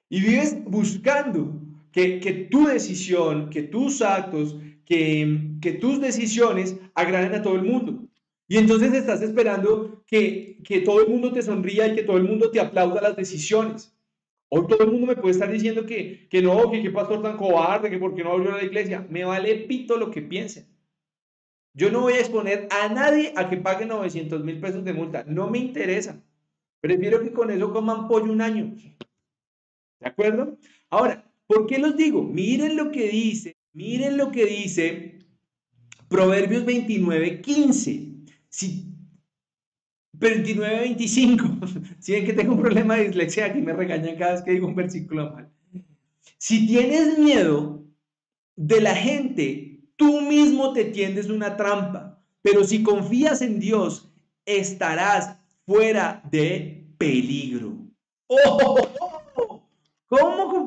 Y 0.08 0.22
vives 0.22 0.64
buscando 0.64 1.63
que, 1.94 2.48
tu 2.50 2.66
decisión, 2.66 3.50
que 3.50 3.62
tus 3.62 4.02
actos, 4.02 4.56
que, 4.84 5.56
que 5.60 5.72
tus 5.72 6.00
decisiones 6.00 6.76
agraden 6.94 7.34
a 7.34 7.42
todo 7.42 7.54
el 7.54 7.62
mundo. 7.62 8.08
Y 8.48 8.58
entonces 8.58 8.92
estás 8.92 9.22
esperando 9.22 10.02
que, 10.06 10.58
que 10.64 10.80
todo 10.80 11.00
el 11.02 11.08
mundo 11.08 11.32
te 11.32 11.42
sonría 11.42 11.86
y 11.86 11.94
que 11.94 12.02
todo 12.02 12.16
el 12.16 12.24
mundo 12.24 12.50
te 12.50 12.60
aplauda 12.60 13.00
las 13.00 13.16
decisiones. 13.16 13.96
Hoy 14.50 14.66
todo 14.68 14.84
el 14.84 14.90
mundo 14.90 15.06
me 15.06 15.16
puede 15.16 15.32
estar 15.32 15.50
diciendo 15.50 15.86
que, 15.86 16.28
que 16.28 16.42
no, 16.42 16.70
que 16.70 16.82
qué 16.82 16.90
pastor 16.90 17.22
tan 17.22 17.36
cobarde, 17.36 17.90
que 17.90 17.98
por 17.98 18.14
qué 18.14 18.24
no 18.24 18.32
abrió 18.32 18.50
la 18.52 18.64
iglesia. 18.64 19.06
Me 19.08 19.24
vale 19.24 19.54
pito 19.54 19.96
lo 19.96 20.10
que 20.10 20.20
piensen. 20.20 20.66
Yo 21.74 21.90
no 21.90 22.02
voy 22.02 22.14
a 22.14 22.20
exponer 22.20 22.68
a 22.70 22.88
nadie 22.88 23.32
a 23.36 23.48
que 23.48 23.56
pague 23.56 23.86
900 23.86 24.44
mil 24.44 24.60
pesos 24.60 24.84
de 24.84 24.92
multa. 24.92 25.24
No 25.26 25.48
me 25.48 25.58
interesa. 25.58 26.20
Prefiero 26.80 27.22
que 27.22 27.32
con 27.32 27.50
eso 27.50 27.72
coman 27.72 28.08
pollo 28.08 28.30
un 28.30 28.42
año. 28.42 28.74
¿De 30.00 30.08
acuerdo? 30.08 30.58
Ahora, 30.90 31.23
¿por 31.46 31.66
qué 31.66 31.78
los 31.78 31.96
digo? 31.96 32.22
Miren 32.22 32.76
lo 32.76 32.90
que 32.90 33.08
dice, 33.08 33.56
miren 33.72 34.16
lo 34.16 34.30
que 34.30 34.46
dice 34.46 35.18
Proverbios 36.08 36.64
29, 36.64 37.40
15. 37.40 38.08
Si 38.48 38.94
29, 40.12 40.80
25. 40.80 41.44
Si 41.98 42.12
ven 42.12 42.24
que 42.24 42.32
tengo 42.32 42.54
un 42.54 42.60
problema 42.60 42.96
de 42.96 43.06
dislexia, 43.08 43.46
aquí 43.46 43.60
me 43.60 43.72
regañan 43.72 44.16
cada 44.16 44.34
vez 44.34 44.42
que 44.42 44.52
digo 44.52 44.68
un 44.68 44.74
versículo 44.74 45.32
mal. 45.32 45.50
Si 46.38 46.66
tienes 46.66 47.18
miedo 47.18 47.84
de 48.56 48.80
la 48.80 48.94
gente, 48.94 49.88
tú 49.96 50.20
mismo 50.20 50.72
te 50.72 50.84
tiendes 50.84 51.28
una 51.30 51.56
trampa. 51.56 52.22
Pero 52.42 52.64
si 52.64 52.82
confías 52.82 53.42
en 53.42 53.58
Dios, 53.58 54.12
estarás 54.44 55.36
fuera 55.66 56.22
de 56.30 56.86
peligro. 56.98 57.78
¡Oh! 58.26 58.76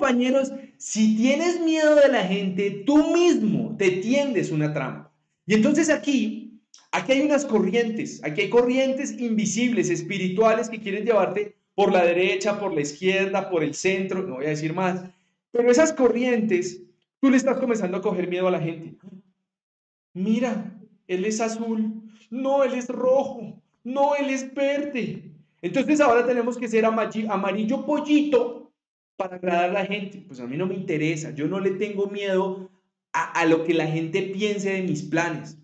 ¿Cómo, 0.08 0.20
compañeros? 0.20 0.52
Si 0.78 1.16
tienes 1.18 1.60
miedo 1.62 1.96
de 1.96 2.08
la 2.08 2.24
gente, 2.24 2.84
tú 2.86 3.12
mismo 3.12 3.76
te 3.78 3.90
tiendes 3.92 4.52
una 4.52 4.74
trampa. 4.74 5.12
Y 5.46 5.54
entonces 5.54 5.90
aquí 5.90 6.48
Aquí 6.92 7.12
hay 7.12 7.22
unas 7.22 7.46
corrientes, 7.46 8.24
aquí 8.24 8.42
hay 8.42 8.50
corrientes 8.50 9.12
invisibles, 9.20 9.90
espirituales, 9.90 10.70
que 10.70 10.80
quieren 10.80 11.06
llevarte 11.06 11.56
por 11.76 11.92
la 11.92 12.04
derecha, 12.04 12.60
por 12.60 12.74
la 12.74 12.82
izquierda, 12.82 13.50
por 13.50 13.64
el 13.64 13.74
centro, 13.74 14.24
no 14.24 14.36
voy 14.36 14.46
a 14.46 14.50
decir 14.50 14.74
más, 14.74 15.04
pero 15.52 15.70
esas 15.70 15.94
corrientes, 15.94 16.82
tú 17.20 17.30
le 17.30 17.38
estás 17.38 17.60
comenzando 17.60 17.98
a 17.98 18.02
coger 18.02 18.28
miedo 18.28 18.48
a 18.48 18.52
la 18.52 18.62
gente. 18.62 18.98
Mira, 20.14 20.74
él 21.08 21.26
es 21.26 21.42
azul, 21.42 22.02
no, 22.32 22.64
él 22.64 22.74
es 22.74 22.88
rojo, 22.88 23.62
no, 23.84 24.16
él 24.16 24.30
es 24.30 24.54
verde. 24.54 25.24
Entonces 25.62 26.00
ahora 26.00 26.26
tenemos 26.26 26.58
que 26.58 26.68
ser 26.68 26.86
amarillo 26.86 27.86
pollito 27.86 28.57
para 29.18 29.36
agradar 29.36 29.72
a 29.72 29.74
la 29.74 29.86
gente. 29.86 30.24
Pues 30.26 30.40
a 30.40 30.48
mí 30.48 30.56
no 30.56 30.68
me 30.68 30.76
interesa, 30.76 31.32
yo 31.32 31.48
no 31.48 31.60
le 31.60 31.72
tengo 31.72 32.08
miedo 32.08 32.70
a, 33.12 33.46
lo 33.46 33.64
que 33.64 33.74
la 33.74 33.88
gente 33.88 34.22
piense 34.22 34.72
de 34.74 34.84
mis 34.84 35.02
planes. 35.02 35.58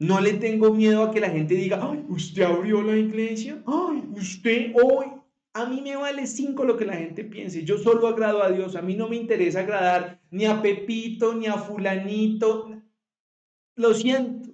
No 0.00 0.20
le 0.20 0.34
tengo 0.34 0.74
miedo 0.74 1.04
a 1.04 1.10
que 1.12 1.20
la 1.20 1.30
gente 1.30 1.54
diga, 1.54 1.78
ay, 1.80 2.04
usted 2.08 2.42
abrió 2.42 2.82
la 2.82 2.96
iglesia, 2.96 3.62
ay, 3.66 4.02
usted 4.16 4.72
hoy. 4.74 5.06
A 5.52 5.66
mí 5.66 5.80
me 5.80 5.96
vale 5.96 6.26
cinco 6.26 6.64
lo 6.64 6.76
que 6.76 6.86
la 6.86 6.96
gente 6.96 7.22
piense. 7.24 7.64
Yo 7.64 7.78
solo 7.78 8.08
agrado 8.08 8.42
a 8.42 8.50
Dios. 8.50 8.76
A 8.76 8.82
mí 8.82 8.94
no 8.94 9.08
me 9.08 9.16
interesa 9.16 9.60
agradar 9.60 10.20
ni 10.30 10.46
a 10.46 10.60
Pepito, 10.60 11.34
ni 11.34 11.46
a 11.46 11.54
fulanito. 11.54 12.70
Lo 13.76 13.94
siento. 13.94 14.48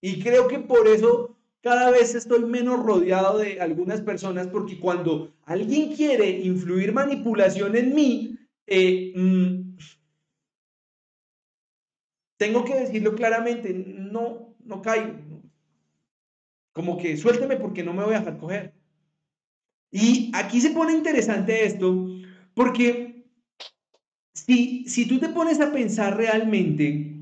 Y 0.00 0.20
creo 0.20 0.46
que 0.46 0.58
por 0.58 0.86
eso 0.88 1.35
cada 1.66 1.90
vez 1.90 2.14
estoy 2.14 2.44
menos 2.44 2.80
rodeado 2.80 3.38
de 3.38 3.60
algunas 3.60 4.00
personas, 4.00 4.46
porque 4.46 4.78
cuando 4.78 5.34
alguien 5.46 5.96
quiere 5.96 6.30
influir 6.30 6.92
manipulación 6.92 7.74
en 7.74 7.92
mí, 7.92 8.38
eh, 8.68 9.12
mm, 9.16 9.76
tengo 12.36 12.64
que 12.64 12.74
decirlo 12.76 13.16
claramente, 13.16 13.74
no, 13.74 14.54
no 14.64 14.80
caigo. 14.80 15.14
Como 16.72 16.98
que 16.98 17.16
suélteme 17.16 17.56
porque 17.56 17.82
no 17.82 17.92
me 17.92 18.04
voy 18.04 18.14
a 18.14 18.20
dejar 18.20 18.38
coger. 18.38 18.72
Y 19.90 20.30
aquí 20.34 20.60
se 20.60 20.70
pone 20.70 20.92
interesante 20.92 21.64
esto, 21.64 22.06
porque 22.54 23.26
si, 24.34 24.86
si 24.86 25.08
tú 25.08 25.18
te 25.18 25.30
pones 25.30 25.60
a 25.60 25.72
pensar 25.72 26.16
realmente, 26.16 27.15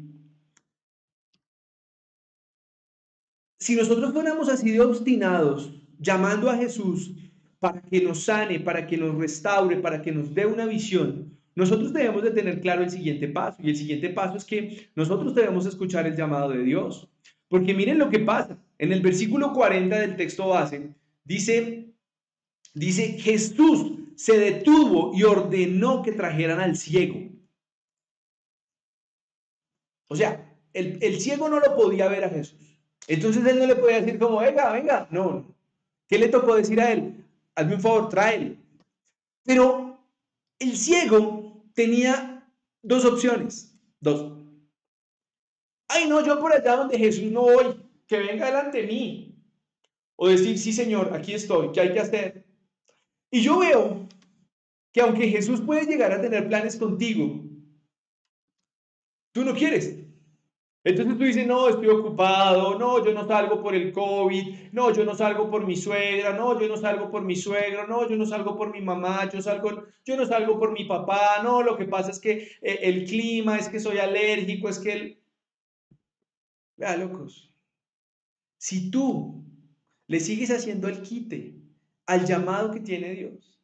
si 3.65 3.75
nosotros 3.75 4.13
fuéramos 4.13 4.51
así 4.51 4.73
de 4.73 4.83
obstinados, 4.83 5.73
llamando 5.99 6.51
a 6.51 6.57
Jesús 6.59 7.13
para 7.59 7.81
que 7.81 8.03
nos 8.03 8.25
sane, 8.25 8.61
para 8.61 8.87
que 8.87 8.99
nos 8.99 9.15
restaure, 9.15 9.79
para 9.79 10.03
que 10.03 10.13
nos 10.13 10.35
dé 10.35 10.45
una 10.45 10.67
visión, 10.67 11.35
nosotros 11.55 11.95
debemos 11.95 12.23
de 12.23 12.33
tener 12.33 12.61
claro 12.61 12.83
el 12.83 12.91
siguiente 12.91 13.27
paso. 13.27 13.63
Y 13.63 13.71
el 13.71 13.77
siguiente 13.77 14.11
paso 14.11 14.37
es 14.37 14.45
que 14.45 14.91
nosotros 14.95 15.35
debemos 15.35 15.65
escuchar 15.65 16.07
el 16.07 16.15
llamado 16.15 16.51
de 16.51 16.63
Dios. 16.63 17.09
Porque 17.49 17.73
miren 17.73 17.99
lo 17.99 18.11
que 18.11 18.19
pasa. 18.19 18.59
En 18.77 18.93
el 18.93 19.01
versículo 19.01 19.55
40 19.55 19.99
del 19.99 20.17
texto 20.17 20.47
base 20.49 20.91
dice, 21.25 21.87
dice, 22.75 23.17
Jesús 23.19 23.93
se 24.15 24.39
detuvo 24.39 25.13
y 25.15 25.23
ordenó 25.23 26.03
que 26.03 26.13
trajeran 26.13 26.61
al 26.61 26.77
ciego. 26.77 27.19
O 30.09 30.17
sea, 30.17 30.55
el, 30.75 30.99
el 31.01 31.19
ciego 31.19 31.49
no 31.49 31.61
lo 31.61 31.75
podía 31.75 32.09
ver 32.09 32.25
a 32.25 32.29
Jesús. 32.29 32.74
Entonces 33.07 33.45
él 33.47 33.59
no 33.59 33.67
le 33.67 33.77
podía 33.77 34.01
decir 34.01 34.19
como, 34.19 34.41
venga, 34.41 34.73
venga. 34.73 35.07
No. 35.11 35.45
¿Qué 36.09 36.19
le 36.19 36.29
tocó 36.29 36.57
decir 36.57 36.81
a 36.81 36.93
él? 36.93 37.25
Hazme 37.55 37.77
un 37.77 37.81
favor, 37.81 38.09
tráele. 38.09 38.57
Pero 39.45 39.99
el 40.59 40.77
ciego 40.77 41.63
tenía 41.75 42.49
dos 42.83 43.05
opciones. 43.05 43.73
Dos 44.01 44.35
ay, 45.95 46.09
no, 46.09 46.25
yo 46.25 46.41
por 46.41 46.53
allá 46.53 46.77
donde 46.77 46.99
Jesús 46.99 47.31
no 47.31 47.43
voy, 47.43 47.77
que 48.07 48.19
venga 48.19 48.47
delante 48.47 48.83
de 48.83 48.87
mí. 48.87 49.35
O 50.17 50.29
decir, 50.29 50.59
sí, 50.59 50.73
Señor, 50.73 51.13
aquí 51.15 51.35
estoy, 51.35 51.73
¿qué 51.73 51.81
hay 51.81 51.93
que 51.93 52.01
hacer? 52.01 52.45
Y 53.31 53.43
yo 53.43 53.59
veo 53.59 54.09
que 54.93 55.01
aunque 55.01 55.29
Jesús 55.29 55.61
puede 55.61 55.87
llegar 55.87 56.13
a 56.13 56.21
tener 56.21 56.47
planes 56.49 56.77
contigo, 56.77 57.43
tú 59.33 59.45
no 59.45 59.55
quieres. 59.55 60.04
Entonces 60.85 61.17
tú 61.17 61.25
dices, 61.25 61.47
no, 61.47 61.67
estoy 61.67 61.89
ocupado, 61.89 62.79
no, 62.79 63.03
yo 63.03 63.15
no 63.15 63.27
salgo 63.27 63.63
por 63.63 63.75
el 63.75 63.91
COVID, 63.91 64.73
no, 64.73 64.93
yo 64.93 65.07
no 65.07 65.15
salgo 65.15 65.51
por 65.51 65.65
mi 65.65 65.77
suegra, 65.77 66.37
no, 66.37 66.61
yo 66.61 66.69
no 66.69 66.77
salgo 66.77 67.11
por 67.11 67.25
mi 67.25 67.37
suegro, 67.37 67.87
no, 67.87 68.07
yo 68.07 68.17
no 68.17 68.27
salgo 68.27 68.55
por 68.55 68.71
mi 68.71 68.83
mamá, 68.83 69.31
yo, 69.31 69.41
salgo, 69.41 69.85
yo 70.05 70.17
no 70.19 70.27
salgo 70.27 70.59
por 70.59 70.73
mi 70.73 70.85
papá, 70.85 71.43
no, 71.43 71.63
lo 71.63 71.79
que 71.79 71.87
pasa 71.87 72.11
es 72.11 72.21
que 72.21 72.33
eh, 72.61 72.81
el 72.83 73.07
clima, 73.07 73.57
es 73.57 73.71
que 73.71 73.81
soy 73.81 73.97
alérgico, 73.97 74.69
es 74.69 74.79
que 74.79 74.93
el... 74.93 75.23
Vea, 76.77 76.99
locos, 76.99 77.51
si 78.59 78.91
tú 78.91 79.43
le 80.07 80.21
sigues 80.21 80.51
haciendo 80.51 80.89
el 80.89 81.01
quite 81.01 81.55
al 82.05 82.27
llamado 82.27 82.71
que 82.71 82.81
tiene 82.81 83.13
Dios, 83.13 83.59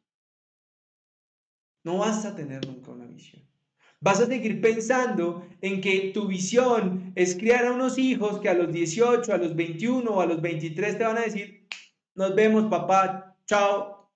no 1.83 1.99
vas 1.99 2.25
a 2.25 2.35
tener 2.35 2.65
nunca 2.65 2.91
una 2.91 3.05
visión. 3.05 3.50
Vas 4.01 4.19
a 4.19 4.25
seguir 4.25 4.59
pensando 4.61 5.47
en 5.61 5.79
que 5.79 6.11
tu 6.11 6.27
visión 6.27 7.13
es 7.15 7.35
criar 7.35 7.65
a 7.65 7.71
unos 7.71 7.99
hijos 7.99 8.39
que 8.39 8.49
a 8.49 8.55
los 8.55 8.71
18, 8.71 9.31
a 9.31 9.37
los 9.37 9.55
21 9.55 10.09
o 10.09 10.21
a 10.21 10.25
los 10.25 10.41
23 10.41 10.97
te 10.97 11.03
van 11.03 11.19
a 11.19 11.21
decir, 11.21 11.67
nos 12.15 12.33
vemos 12.33 12.65
papá, 12.65 13.37
chao. 13.45 14.11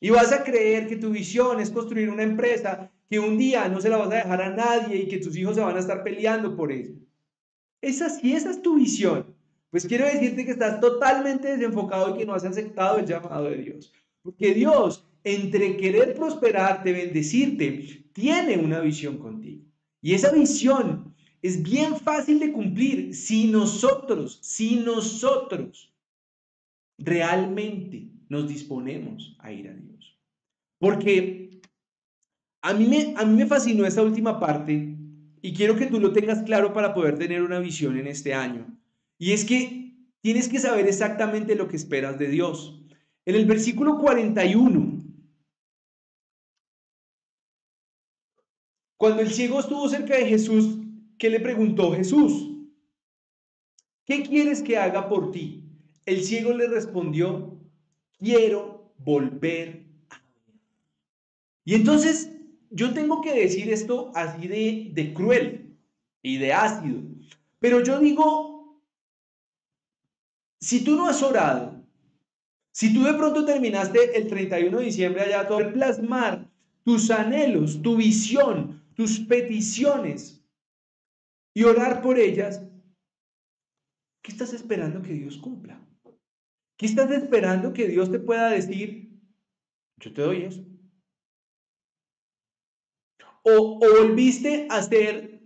Y 0.00 0.10
vas 0.10 0.32
a 0.32 0.42
creer 0.42 0.88
que 0.88 0.96
tu 0.96 1.10
visión 1.10 1.60
es 1.60 1.70
construir 1.70 2.10
una 2.10 2.24
empresa 2.24 2.90
que 3.08 3.20
un 3.20 3.38
día 3.38 3.68
no 3.68 3.80
se 3.80 3.90
la 3.90 3.98
vas 3.98 4.10
a 4.10 4.16
dejar 4.16 4.42
a 4.42 4.50
nadie 4.50 4.96
y 4.96 5.08
que 5.08 5.18
tus 5.18 5.36
hijos 5.36 5.54
se 5.54 5.60
van 5.60 5.76
a 5.76 5.80
estar 5.80 6.02
peleando 6.02 6.56
por 6.56 6.72
ella. 6.72 6.90
esa, 7.80 8.10
si 8.10 8.34
esa 8.34 8.50
es 8.50 8.60
tu 8.60 8.74
visión, 8.74 9.36
pues 9.70 9.86
quiero 9.86 10.06
decirte 10.06 10.44
que 10.44 10.50
estás 10.50 10.80
totalmente 10.80 11.56
desenfocado 11.56 12.10
y 12.10 12.18
que 12.18 12.26
no 12.26 12.34
has 12.34 12.44
aceptado 12.44 12.98
el 12.98 13.06
llamado 13.06 13.44
de 13.44 13.56
Dios. 13.56 13.92
Porque 14.22 14.52
Dios, 14.52 15.06
entre 15.24 15.76
querer 15.76 16.14
prosperarte, 16.14 16.92
bendecirte, 16.92 18.04
tiene 18.12 18.56
una 18.56 18.80
visión 18.80 19.18
contigo. 19.18 19.64
Y 20.00 20.14
esa 20.14 20.32
visión 20.32 21.14
es 21.42 21.62
bien 21.62 21.96
fácil 21.96 22.38
de 22.38 22.52
cumplir 22.52 23.14
si 23.14 23.46
nosotros, 23.46 24.38
si 24.42 24.76
nosotros 24.76 25.92
realmente 26.98 28.08
nos 28.28 28.48
disponemos 28.48 29.36
a 29.40 29.52
ir 29.52 29.68
a 29.68 29.74
Dios. 29.74 30.18
Porque 30.78 31.60
a 32.62 32.74
mí 32.74 32.86
me, 32.86 33.14
a 33.16 33.24
mí 33.24 33.36
me 33.36 33.46
fascinó 33.46 33.84
esta 33.84 34.02
última 34.02 34.38
parte 34.38 34.96
y 35.40 35.52
quiero 35.52 35.76
que 35.76 35.86
tú 35.86 35.98
lo 35.98 36.12
tengas 36.12 36.42
claro 36.42 36.72
para 36.72 36.94
poder 36.94 37.18
tener 37.18 37.42
una 37.42 37.58
visión 37.58 37.98
en 37.98 38.06
este 38.06 38.34
año. 38.34 38.66
Y 39.18 39.32
es 39.32 39.44
que 39.44 39.96
tienes 40.20 40.48
que 40.48 40.60
saber 40.60 40.86
exactamente 40.86 41.56
lo 41.56 41.68
que 41.68 41.76
esperas 41.76 42.18
de 42.18 42.28
Dios. 42.28 42.80
En 43.26 43.34
el 43.34 43.46
versículo 43.46 43.98
41, 43.98 45.01
cuando 49.02 49.22
el 49.22 49.32
ciego 49.32 49.58
estuvo 49.58 49.88
cerca 49.88 50.16
de 50.16 50.26
Jesús, 50.26 50.78
¿qué 51.18 51.28
le 51.28 51.40
preguntó 51.40 51.90
Jesús? 51.90 52.52
¿Qué 54.04 54.22
quieres 54.22 54.62
que 54.62 54.78
haga 54.78 55.08
por 55.08 55.32
ti? 55.32 55.64
El 56.06 56.22
ciego 56.22 56.52
le 56.52 56.68
respondió, 56.68 57.58
quiero 58.16 58.94
volver 58.98 59.96
a 60.08 60.18
ver. 60.18 60.26
Y 61.64 61.74
entonces 61.74 62.30
yo 62.70 62.94
tengo 62.94 63.20
que 63.22 63.34
decir 63.34 63.72
esto 63.72 64.12
así 64.14 64.46
de, 64.46 64.90
de 64.92 65.12
cruel 65.12 65.76
y 66.22 66.38
de 66.38 66.52
ácido, 66.52 67.00
pero 67.58 67.82
yo 67.82 67.98
digo, 67.98 68.80
si 70.60 70.84
tú 70.84 70.94
no 70.94 71.08
has 71.08 71.20
orado, 71.24 71.84
si 72.70 72.94
tú 72.94 73.02
de 73.02 73.14
pronto 73.14 73.44
terminaste 73.44 74.16
el 74.16 74.28
31 74.28 74.78
de 74.78 74.84
diciembre 74.84 75.22
allá 75.22 75.48
todo 75.48 75.72
plasmar 75.72 76.48
tus 76.84 77.10
anhelos, 77.10 77.82
tu 77.82 77.96
visión, 77.96 78.80
tus 78.94 79.20
peticiones 79.20 80.44
y 81.54 81.64
orar 81.64 82.02
por 82.02 82.18
ellas, 82.18 82.62
¿qué 84.22 84.32
estás 84.32 84.52
esperando 84.52 85.02
que 85.02 85.12
Dios 85.12 85.36
cumpla? 85.38 85.80
¿Qué 86.76 86.86
estás 86.86 87.10
esperando 87.10 87.72
que 87.72 87.88
Dios 87.88 88.10
te 88.10 88.18
pueda 88.18 88.50
decir? 88.50 89.20
Yo 89.98 90.12
te 90.12 90.22
doy 90.22 90.42
eso 90.42 90.64
o, 93.42 93.78
volviste 93.78 94.66
a 94.70 94.82
ser 94.82 95.40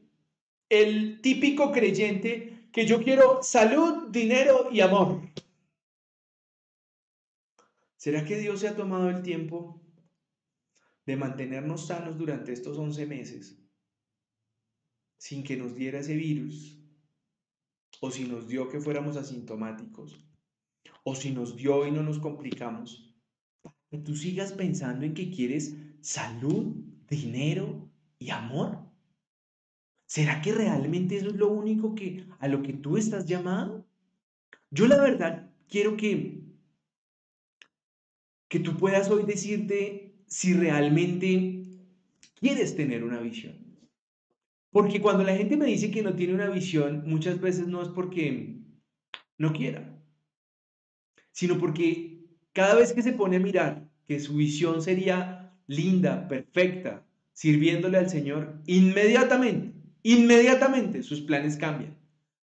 el 0.68 1.20
típico 1.20 1.72
creyente 1.72 2.68
que 2.72 2.86
yo 2.86 3.02
quiero 3.02 3.42
salud, 3.42 4.08
dinero 4.08 4.68
y 4.70 4.80
amor. 4.80 5.22
¿Será 7.96 8.24
que 8.24 8.36
Dios 8.36 8.60
se 8.60 8.68
ha 8.68 8.76
tomado 8.76 9.08
el 9.08 9.22
tiempo 9.22 9.80
de 11.06 11.16
mantenernos 11.16 11.86
sanos 11.86 12.18
durante 12.18 12.52
estos 12.52 12.76
11 12.76 13.06
meses 13.06 13.62
sin 15.18 15.42
que 15.42 15.56
nos 15.56 15.74
diera 15.74 16.00
ese 16.00 16.14
virus? 16.14 16.78
¿O 18.00 18.10
si 18.10 18.24
nos 18.24 18.46
dio 18.48 18.68
que 18.68 18.80
fuéramos 18.80 19.16
asintomáticos? 19.16 20.20
¿O 21.04 21.14
si 21.14 21.30
nos 21.30 21.56
dio 21.56 21.86
y 21.86 21.90
no 21.90 22.02
nos 22.02 22.18
complicamos? 22.18 23.14
Que 23.90 23.98
tú 23.98 24.14
sigas 24.14 24.52
pensando 24.52 25.06
en 25.06 25.14
que 25.14 25.30
quieres 25.30 25.76
salud, 26.02 26.74
dinero 27.08 27.90
y 28.18 28.30
amor. 28.30 28.78
¿Será 30.06 30.40
que 30.42 30.52
realmente 30.52 31.16
eso 31.16 31.28
es 31.28 31.36
lo 31.36 31.48
único 31.48 31.94
que 31.94 32.26
a 32.38 32.48
lo 32.48 32.62
que 32.62 32.72
tú 32.72 32.96
estás 32.96 33.26
llamado? 33.26 33.86
Yo 34.70 34.86
la 34.86 35.00
verdad 35.00 35.50
quiero 35.68 35.96
que 35.96 36.42
que 38.48 38.60
tú 38.60 38.76
puedas 38.76 39.10
hoy 39.10 39.24
decirte 39.24 40.05
si 40.26 40.54
realmente 40.54 41.62
quieres 42.38 42.76
tener 42.76 43.04
una 43.04 43.20
visión. 43.20 43.54
Porque 44.70 45.00
cuando 45.00 45.24
la 45.24 45.36
gente 45.36 45.56
me 45.56 45.66
dice 45.66 45.90
que 45.90 46.02
no 46.02 46.14
tiene 46.14 46.34
una 46.34 46.50
visión, 46.50 47.04
muchas 47.06 47.40
veces 47.40 47.66
no 47.66 47.82
es 47.82 47.88
porque 47.88 48.58
no 49.38 49.52
quiera, 49.52 49.98
sino 51.32 51.58
porque 51.58 52.26
cada 52.52 52.74
vez 52.74 52.92
que 52.92 53.02
se 53.02 53.12
pone 53.12 53.36
a 53.36 53.40
mirar 53.40 53.88
que 54.06 54.20
su 54.20 54.36
visión 54.36 54.82
sería 54.82 55.54
linda, 55.66 56.28
perfecta, 56.28 57.06
sirviéndole 57.32 57.98
al 57.98 58.08
Señor, 58.08 58.60
inmediatamente, 58.66 59.72
inmediatamente 60.02 61.02
sus 61.02 61.20
planes 61.20 61.56
cambian. 61.56 61.96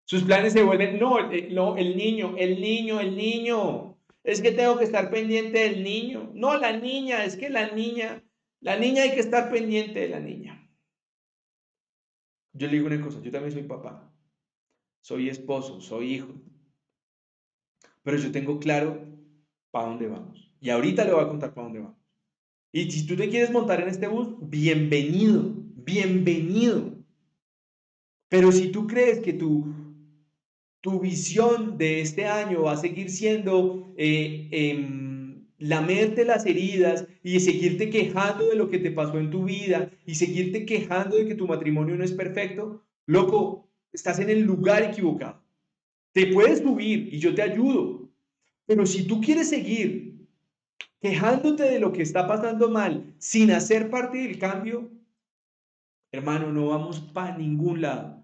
Sus 0.06 0.22
planes 0.22 0.52
se 0.52 0.62
vuelven, 0.62 0.98
no, 0.98 1.16
no, 1.50 1.76
el 1.76 1.96
niño, 1.96 2.34
el 2.36 2.60
niño, 2.60 3.00
el 3.00 3.16
niño. 3.16 3.93
Es 4.24 4.40
que 4.40 4.52
tengo 4.52 4.78
que 4.78 4.84
estar 4.84 5.10
pendiente 5.10 5.58
del 5.58 5.84
niño. 5.84 6.30
No, 6.34 6.56
la 6.56 6.76
niña, 6.76 7.24
es 7.24 7.36
que 7.36 7.50
la 7.50 7.70
niña, 7.72 8.24
la 8.60 8.78
niña 8.78 9.02
hay 9.02 9.12
que 9.12 9.20
estar 9.20 9.50
pendiente 9.50 10.00
de 10.00 10.08
la 10.08 10.18
niña. 10.18 10.68
Yo 12.54 12.66
le 12.66 12.74
digo 12.74 12.86
una 12.86 13.00
cosa, 13.00 13.20
yo 13.20 13.30
también 13.30 13.52
soy 13.52 13.64
papá, 13.64 14.12
soy 15.02 15.28
esposo, 15.28 15.80
soy 15.80 16.14
hijo, 16.14 16.32
pero 18.02 18.16
yo 18.16 18.30
tengo 18.30 18.60
claro 18.60 19.04
para 19.70 19.88
dónde 19.88 20.06
vamos. 20.06 20.52
Y 20.60 20.70
ahorita 20.70 21.04
le 21.04 21.12
voy 21.12 21.24
a 21.24 21.28
contar 21.28 21.52
para 21.52 21.64
dónde 21.64 21.80
vamos. 21.80 21.98
Y 22.72 22.90
si 22.90 23.06
tú 23.06 23.16
te 23.16 23.28
quieres 23.28 23.50
montar 23.50 23.80
en 23.80 23.88
este 23.88 24.06
bus, 24.06 24.36
bienvenido, 24.40 25.52
bienvenido. 25.74 26.94
Pero 28.28 28.52
si 28.52 28.70
tú 28.70 28.86
crees 28.86 29.20
que 29.20 29.32
tu, 29.32 29.83
tu 30.84 31.00
visión 31.00 31.78
de 31.78 32.02
este 32.02 32.26
año 32.26 32.64
va 32.64 32.72
a 32.72 32.76
seguir 32.76 33.08
siendo 33.08 33.90
eh, 33.96 34.48
em, 34.50 35.46
lamerte 35.56 36.26
las 36.26 36.44
heridas 36.44 37.06
y 37.22 37.40
seguirte 37.40 37.88
quejando 37.88 38.50
de 38.50 38.54
lo 38.54 38.68
que 38.68 38.78
te 38.78 38.90
pasó 38.90 39.18
en 39.18 39.30
tu 39.30 39.44
vida 39.44 39.90
y 40.04 40.14
seguirte 40.16 40.66
quejando 40.66 41.16
de 41.16 41.26
que 41.26 41.36
tu 41.36 41.46
matrimonio 41.46 41.96
no 41.96 42.04
es 42.04 42.12
perfecto, 42.12 42.82
loco, 43.06 43.66
estás 43.94 44.18
en 44.18 44.28
el 44.28 44.42
lugar 44.42 44.82
equivocado. 44.82 45.42
Te 46.12 46.26
puedes 46.26 46.58
subir 46.58 47.08
y 47.14 47.18
yo 47.18 47.34
te 47.34 47.40
ayudo. 47.40 48.10
Pero 48.66 48.84
si 48.84 49.06
tú 49.06 49.22
quieres 49.22 49.48
seguir 49.48 50.28
quejándote 51.00 51.62
de 51.62 51.80
lo 51.80 51.94
que 51.94 52.02
está 52.02 52.28
pasando 52.28 52.68
mal 52.68 53.14
sin 53.16 53.52
hacer 53.52 53.88
parte 53.88 54.18
del 54.18 54.38
cambio, 54.38 54.90
hermano, 56.12 56.52
no 56.52 56.68
vamos 56.68 57.00
para 57.00 57.38
ningún 57.38 57.80
lado. 57.80 58.22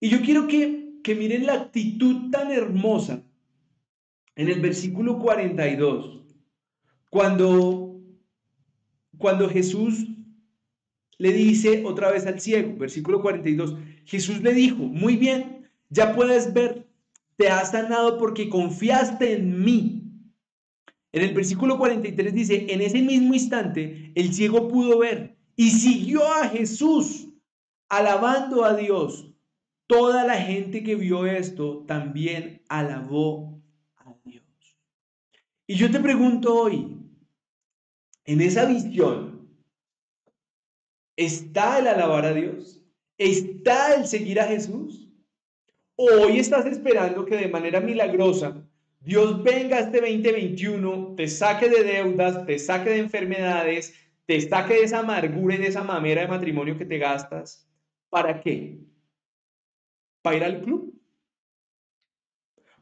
Y 0.00 0.10
yo 0.10 0.20
quiero 0.20 0.46
que, 0.46 0.83
que 1.04 1.14
miren 1.14 1.46
la 1.46 1.52
actitud 1.52 2.30
tan 2.30 2.50
hermosa 2.50 3.22
en 4.34 4.48
el 4.48 4.60
versículo 4.60 5.20
42, 5.20 6.22
cuando, 7.10 8.00
cuando 9.18 9.48
Jesús 9.48 10.06
le 11.18 11.32
dice 11.32 11.84
otra 11.84 12.10
vez 12.10 12.26
al 12.26 12.40
ciego, 12.40 12.76
versículo 12.76 13.20
42, 13.20 13.76
Jesús 14.06 14.42
le 14.42 14.54
dijo, 14.54 14.78
muy 14.78 15.16
bien, 15.16 15.68
ya 15.90 16.14
puedes 16.14 16.52
ver, 16.52 16.88
te 17.36 17.48
has 17.48 17.70
sanado 17.70 18.18
porque 18.18 18.48
confiaste 18.48 19.34
en 19.34 19.62
mí. 19.62 20.00
En 21.12 21.22
el 21.22 21.34
versículo 21.34 21.78
43 21.78 22.34
dice, 22.34 22.66
en 22.72 22.80
ese 22.80 23.02
mismo 23.02 23.34
instante 23.34 24.10
el 24.14 24.32
ciego 24.32 24.68
pudo 24.68 24.98
ver 24.98 25.36
y 25.54 25.70
siguió 25.70 26.26
a 26.26 26.48
Jesús 26.48 27.28
alabando 27.88 28.64
a 28.64 28.74
Dios. 28.74 29.33
Toda 29.94 30.24
la 30.24 30.34
gente 30.34 30.82
que 30.82 30.96
vio 30.96 31.24
esto 31.24 31.84
también 31.86 32.60
alabó 32.68 33.62
a 33.96 34.12
Dios. 34.24 34.42
Y 35.68 35.76
yo 35.76 35.88
te 35.88 36.00
pregunto 36.00 36.52
hoy, 36.52 36.98
en 38.24 38.40
esa 38.40 38.64
visión, 38.64 39.48
¿está 41.14 41.78
el 41.78 41.86
alabar 41.86 42.24
a 42.24 42.34
Dios? 42.34 42.82
¿Está 43.18 43.94
el 43.94 44.08
seguir 44.08 44.40
a 44.40 44.48
Jesús? 44.48 45.08
¿O 45.94 46.06
hoy 46.24 46.40
estás 46.40 46.66
esperando 46.66 47.24
que 47.24 47.36
de 47.36 47.48
manera 47.48 47.78
milagrosa 47.78 48.66
Dios 48.98 49.44
venga 49.44 49.78
este 49.78 50.00
2021, 50.00 51.14
te 51.14 51.28
saque 51.28 51.68
de 51.68 51.84
deudas, 51.84 52.44
te 52.46 52.58
saque 52.58 52.90
de 52.90 52.98
enfermedades, 52.98 53.94
te 54.26 54.40
saque 54.40 54.74
de 54.74 54.82
esa 54.82 54.98
amargura 54.98 55.54
y 55.54 55.58
de 55.58 55.68
esa 55.68 55.84
mamera 55.84 56.22
de 56.22 56.28
matrimonio 56.28 56.76
que 56.76 56.84
te 56.84 56.98
gastas. 56.98 57.68
¿Para 58.08 58.40
qué? 58.40 58.80
¿Para 60.24 60.36
ir 60.38 60.44
al 60.44 60.62
club? 60.62 60.98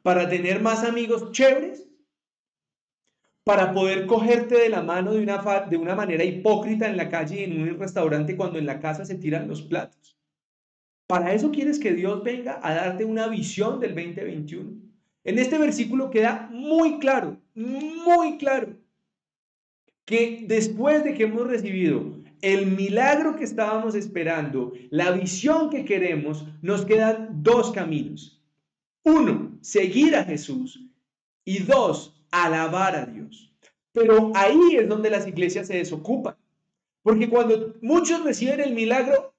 ¿Para 0.00 0.28
tener 0.28 0.62
más 0.62 0.84
amigos 0.84 1.32
chéveres? 1.32 1.88
¿Para 3.42 3.72
poder 3.72 4.06
cogerte 4.06 4.54
de 4.56 4.68
la 4.68 4.80
mano 4.80 5.14
de 5.14 5.24
una, 5.24 5.38
de 5.68 5.76
una 5.76 5.96
manera 5.96 6.22
hipócrita 6.22 6.88
en 6.88 6.96
la 6.96 7.10
calle 7.10 7.42
en 7.42 7.60
un 7.60 7.80
restaurante 7.80 8.36
cuando 8.36 8.60
en 8.60 8.66
la 8.66 8.78
casa 8.78 9.04
se 9.04 9.16
tiran 9.16 9.48
los 9.48 9.60
platos? 9.60 10.16
¿Para 11.08 11.34
eso 11.34 11.50
quieres 11.50 11.80
que 11.80 11.94
Dios 11.94 12.22
venga 12.22 12.60
a 12.62 12.74
darte 12.74 13.04
una 13.04 13.26
visión 13.26 13.80
del 13.80 13.96
2021? 13.96 14.80
En 15.24 15.38
este 15.40 15.58
versículo 15.58 16.10
queda 16.10 16.48
muy 16.52 17.00
claro, 17.00 17.40
muy 17.56 18.38
claro, 18.38 18.76
que 20.04 20.44
después 20.46 21.02
de 21.02 21.14
que 21.14 21.24
hemos 21.24 21.48
recibido 21.48 22.21
el 22.42 22.66
milagro 22.66 23.36
que 23.36 23.44
estábamos 23.44 23.94
esperando, 23.94 24.72
la 24.90 25.12
visión 25.12 25.70
que 25.70 25.84
queremos, 25.84 26.44
nos 26.60 26.84
quedan 26.84 27.42
dos 27.42 27.70
caminos. 27.70 28.42
Uno, 29.04 29.56
seguir 29.60 30.16
a 30.16 30.24
Jesús 30.24 30.80
y 31.44 31.60
dos, 31.60 32.20
alabar 32.30 32.96
a 32.96 33.06
Dios. 33.06 33.52
Pero 33.92 34.32
ahí 34.34 34.76
es 34.76 34.88
donde 34.88 35.10
las 35.10 35.26
iglesias 35.26 35.68
se 35.68 35.76
desocupan. 35.76 36.36
Porque 37.02 37.28
cuando 37.28 37.74
muchos 37.80 38.22
reciben 38.24 38.60
el 38.60 38.74
milagro, 38.74 39.34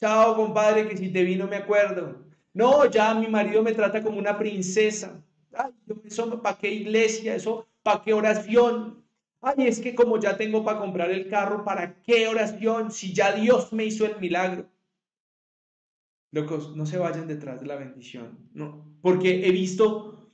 chao 0.00 0.34
compadre, 0.34 0.88
que 0.88 0.96
si 0.96 1.10
te 1.10 1.22
vi 1.22 1.36
no 1.36 1.46
me 1.46 1.56
acuerdo. 1.56 2.24
No, 2.54 2.90
ya 2.90 3.14
mi 3.14 3.28
marido 3.28 3.62
me 3.62 3.72
trata 3.72 4.02
como 4.02 4.18
una 4.18 4.38
princesa. 4.38 5.22
Ay, 5.52 5.72
eso 6.04 6.40
para 6.42 6.56
qué 6.56 6.70
iglesia, 6.70 7.34
eso 7.34 7.66
para 7.82 8.02
qué 8.02 8.14
oración. 8.14 9.02
Ay, 9.40 9.68
es 9.68 9.80
que 9.80 9.94
como 9.94 10.18
ya 10.18 10.36
tengo 10.36 10.64
para 10.64 10.80
comprar 10.80 11.10
el 11.10 11.28
carro, 11.28 11.64
¿para 11.64 12.02
qué 12.02 12.26
oración 12.26 12.90
si 12.90 13.12
ya 13.12 13.32
Dios 13.32 13.72
me 13.72 13.84
hizo 13.84 14.04
el 14.04 14.18
milagro? 14.20 14.68
Locos, 16.32 16.76
no 16.76 16.84
se 16.84 16.98
vayan 16.98 17.26
detrás 17.26 17.60
de 17.60 17.66
la 17.66 17.76
bendición, 17.76 18.50
no, 18.52 18.98
porque 19.00 19.46
he 19.46 19.52
visto 19.52 20.30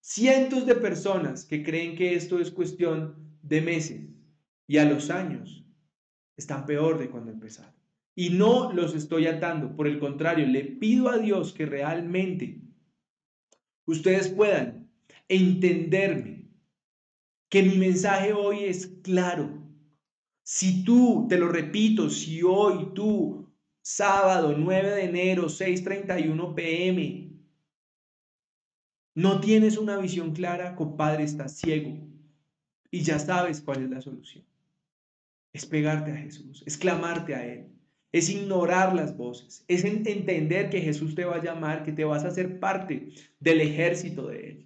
cientos 0.00 0.66
de 0.66 0.76
personas 0.76 1.44
que 1.44 1.62
creen 1.62 1.96
que 1.96 2.14
esto 2.14 2.38
es 2.38 2.50
cuestión 2.50 3.38
de 3.42 3.60
meses 3.60 4.08
y 4.66 4.78
a 4.78 4.84
los 4.84 5.10
años 5.10 5.64
están 6.36 6.64
peor 6.64 6.98
de 6.98 7.10
cuando 7.10 7.32
empezaron. 7.32 7.74
Y 8.14 8.30
no 8.30 8.72
los 8.72 8.94
estoy 8.94 9.26
atando, 9.26 9.76
por 9.76 9.86
el 9.86 9.98
contrario, 9.98 10.46
le 10.46 10.64
pido 10.64 11.08
a 11.08 11.18
Dios 11.18 11.52
que 11.52 11.66
realmente 11.66 12.62
ustedes 13.84 14.28
puedan 14.28 14.90
entenderme, 15.28 16.35
que 17.48 17.62
mi 17.62 17.76
mensaje 17.76 18.32
hoy 18.32 18.64
es 18.64 18.86
claro. 19.02 19.62
Si 20.42 20.84
tú, 20.84 21.26
te 21.28 21.38
lo 21.38 21.48
repito, 21.48 22.08
si 22.10 22.42
hoy 22.42 22.92
tú, 22.94 23.52
sábado 23.82 24.54
9 24.56 24.90
de 24.90 25.04
enero, 25.04 25.48
6:31 25.48 26.54
pm, 26.54 27.32
no 29.14 29.40
tienes 29.40 29.78
una 29.78 29.96
visión 29.98 30.32
clara, 30.32 30.76
compadre, 30.76 31.24
estás 31.24 31.56
ciego 31.56 31.96
y 32.90 33.00
ya 33.02 33.18
sabes 33.18 33.60
cuál 33.60 33.82
es 33.82 33.90
la 33.90 34.00
solución 34.00 34.44
es 35.56 35.64
pegarte 35.64 36.12
a 36.12 36.16
Jesús, 36.16 36.62
es 36.66 36.76
clamarte 36.76 37.34
a 37.34 37.46
Él, 37.46 37.66
es 38.12 38.28
ignorar 38.28 38.94
las 38.94 39.16
voces, 39.16 39.64
es 39.68 39.84
entender 39.84 40.68
que 40.68 40.82
Jesús 40.82 41.14
te 41.14 41.24
va 41.24 41.36
a 41.36 41.42
llamar, 41.42 41.82
que 41.82 41.92
te 41.92 42.04
vas 42.04 42.24
a 42.24 42.28
hacer 42.28 42.60
parte 42.60 43.08
del 43.40 43.62
ejército 43.62 44.28
de 44.28 44.50
Él. 44.50 44.65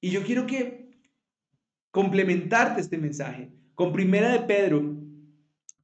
Y 0.00 0.10
yo 0.10 0.22
quiero 0.22 0.46
que 0.46 0.90
complementarte 1.90 2.80
este 2.80 2.98
mensaje 2.98 3.50
con 3.74 3.92
Primera 3.92 4.30
de 4.30 4.40
Pedro, 4.40 4.96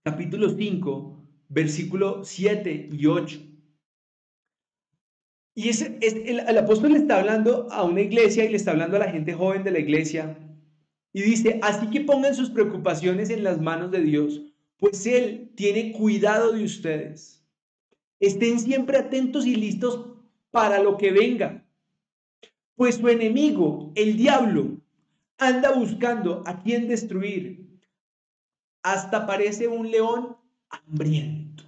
capítulo 0.03 0.51
5, 0.51 1.29
versículo 1.49 2.25
7 2.25 2.89
y 2.93 3.07
8. 3.07 3.41
Y 5.55 5.69
ese, 5.69 5.99
es, 6.01 6.15
el, 6.15 6.41
el 6.41 6.59
apóstol 6.59 6.93
le 6.93 6.99
está 6.99 7.19
hablando 7.19 7.71
a 7.71 7.85
una 7.85 8.01
iglesia 8.01 8.45
y 8.45 8.49
le 8.49 8.57
está 8.57 8.71
hablando 8.71 8.97
a 8.97 9.01
la 9.01 9.11
gente 9.11 9.35
joven 9.35 9.65
de 9.65 9.71
la 9.71 9.79
iglesia 9.79 10.39
y 11.13 11.23
dice, 11.23 11.59
así 11.63 11.89
que 11.91 12.01
pongan 12.01 12.35
sus 12.35 12.51
preocupaciones 12.51 13.29
en 13.31 13.45
las 13.45 13.61
manos 13.61 13.91
de 13.91 14.01
Dios, 14.01 14.41
pues 14.79 15.07
Él 15.07 15.53
tiene 15.55 15.93
cuidado 15.93 16.53
de 16.53 16.65
ustedes. 16.65 17.45
Estén 18.19 18.59
siempre 18.59 18.99
atentos 18.99 19.47
y 19.47 19.55
listos 19.55 20.09
para 20.51 20.83
lo 20.83 20.97
que 20.97 21.13
venga, 21.13 21.67
pues 22.77 22.97
su 22.97 23.09
enemigo, 23.09 23.93
el 23.95 24.17
diablo, 24.17 24.79
anda 25.39 25.73
buscando 25.73 26.43
a 26.47 26.63
quien 26.63 26.89
destruir. 26.89 27.81
Hasta 28.83 29.27
parece 29.27 29.69
un 29.69 29.91
león 29.91 30.37
hambriento. 30.69 31.65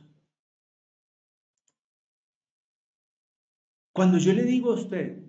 Cuando 3.93 4.19
yo 4.19 4.33
le 4.33 4.43
digo 4.43 4.73
a 4.73 4.75
usted 4.75 5.23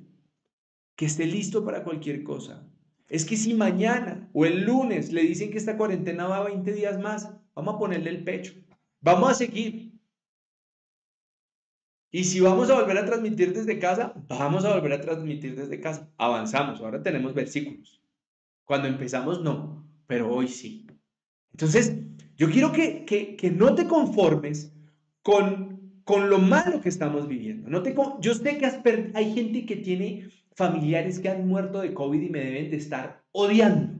que 0.95 1.05
esté 1.05 1.27
listo 1.27 1.63
para 1.63 1.83
cualquier 1.83 2.23
cosa, 2.23 2.67
es 3.07 3.25
que 3.25 3.37
si 3.37 3.53
mañana 3.53 4.27
o 4.33 4.45
el 4.45 4.63
lunes 4.65 5.11
le 5.11 5.21
dicen 5.21 5.51
que 5.51 5.59
esta 5.59 5.77
cuarentena 5.77 6.27
va 6.27 6.37
a 6.37 6.45
20 6.45 6.73
días 6.73 6.99
más, 6.99 7.31
vamos 7.53 7.75
a 7.75 7.77
ponerle 7.77 8.09
el 8.09 8.23
pecho. 8.23 8.53
Vamos 9.01 9.29
a 9.29 9.33
seguir. 9.35 9.84
Y 12.11 12.23
si 12.23 12.39
vamos 12.39 12.69
a 12.69 12.79
volver 12.79 12.97
a 12.97 13.05
transmitir 13.05 13.53
desde 13.53 13.77
casa, 13.79 14.13
vamos 14.27 14.63
a 14.63 14.73
volver 14.73 14.93
a 14.93 15.01
transmitir 15.01 15.55
desde 15.55 15.79
casa. 15.79 16.09
Avanzamos, 16.17 16.79
ahora 16.79 17.03
tenemos 17.03 17.33
versículos. 17.33 18.01
Cuando 18.63 18.87
empezamos 18.87 19.41
no, 19.41 19.85
pero 20.07 20.33
hoy 20.33 20.47
sí. 20.47 20.87
Entonces, 21.51 21.97
yo 22.37 22.49
quiero 22.49 22.71
que, 22.71 23.05
que, 23.05 23.51
no 23.51 23.75
te 23.75 23.87
conformes 23.87 24.73
con, 25.21 26.01
con 26.03 26.29
lo 26.29 26.39
malo 26.39 26.81
que 26.81 26.89
estamos 26.89 27.27
viviendo. 27.27 27.69
No 27.69 27.81
te, 27.81 27.95
yo 28.21 28.33
sé 28.33 28.57
que 28.57 29.11
hay 29.13 29.33
gente 29.33 29.65
que 29.65 29.77
tiene 29.77 30.29
familiares 30.55 31.19
que 31.19 31.29
han 31.29 31.47
muerto 31.47 31.81
de 31.81 31.93
COVID 31.93 32.21
y 32.21 32.29
me 32.29 32.39
deben 32.39 32.71
de 32.71 32.77
estar 32.77 33.23
odiando. 33.31 33.99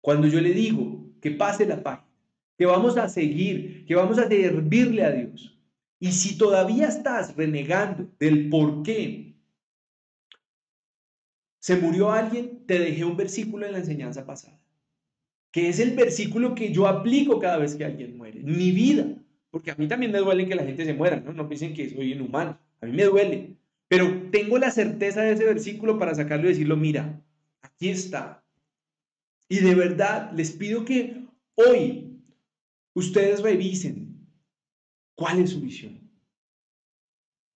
Cuando 0.00 0.28
yo 0.28 0.40
le 0.40 0.52
digo 0.52 1.06
que 1.20 1.30
pase 1.32 1.66
la 1.66 1.82
página, 1.82 2.08
que 2.56 2.66
vamos 2.66 2.96
a 2.96 3.08
seguir, 3.08 3.84
que 3.86 3.94
vamos 3.94 4.18
a 4.18 4.28
servirle 4.28 5.04
a 5.04 5.10
Dios. 5.10 5.57
Y 6.00 6.12
si 6.12 6.38
todavía 6.38 6.88
estás 6.88 7.34
renegando 7.36 8.08
del 8.18 8.48
por 8.48 8.82
qué 8.82 9.34
se 11.58 11.76
murió 11.76 12.12
alguien, 12.12 12.64
te 12.66 12.78
dejé 12.78 13.04
un 13.04 13.16
versículo 13.16 13.66
en 13.66 13.72
la 13.72 13.78
enseñanza 13.78 14.24
pasada, 14.24 14.58
que 15.50 15.68
es 15.68 15.80
el 15.80 15.96
versículo 15.96 16.54
que 16.54 16.72
yo 16.72 16.86
aplico 16.86 17.40
cada 17.40 17.58
vez 17.58 17.74
que 17.74 17.84
alguien 17.84 18.16
muere, 18.16 18.40
mi 18.40 18.70
vida, 18.70 19.06
porque 19.50 19.72
a 19.72 19.74
mí 19.74 19.88
también 19.88 20.12
me 20.12 20.18
duele 20.18 20.46
que 20.46 20.54
la 20.54 20.64
gente 20.64 20.84
se 20.84 20.94
muera, 20.94 21.20
¿no? 21.20 21.32
No 21.32 21.48
piensen 21.48 21.74
que 21.74 21.90
soy 21.90 22.12
inhumano, 22.12 22.58
a 22.80 22.86
mí 22.86 22.92
me 22.92 23.04
duele, 23.04 23.56
pero 23.88 24.30
tengo 24.30 24.56
la 24.58 24.70
certeza 24.70 25.22
de 25.22 25.32
ese 25.32 25.44
versículo 25.44 25.98
para 25.98 26.14
sacarlo 26.14 26.46
y 26.46 26.52
decirlo, 26.52 26.76
mira, 26.76 27.20
aquí 27.60 27.88
está. 27.88 28.44
Y 29.48 29.58
de 29.60 29.74
verdad 29.74 30.30
les 30.32 30.52
pido 30.52 30.84
que 30.84 31.24
hoy 31.54 32.22
ustedes 32.94 33.42
revisen 33.42 34.07
cuál 35.18 35.40
es 35.40 35.50
su 35.50 35.60
visión. 35.60 35.98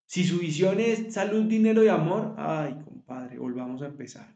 Si 0.07 0.25
su 0.25 0.39
visión 0.41 0.81
es 0.81 1.15
salud, 1.15 1.45
dinero 1.45 1.85
y 1.85 1.89
amor, 1.89 2.35
ay, 2.37 2.77
compadre, 2.85 3.39
volvamos 3.39 3.81
a 3.83 3.87
empezar. 3.87 4.35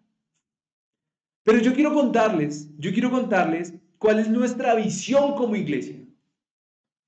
Pero 1.43 1.59
yo 1.59 1.75
quiero 1.75 1.93
contarles, 1.93 2.71
yo 2.79 2.93
quiero 2.93 3.11
contarles 3.11 3.75
cuál 3.99 4.21
es 4.21 4.29
nuestra 4.29 4.77
visión 4.77 5.35
como 5.35 5.57
iglesia. 5.57 5.97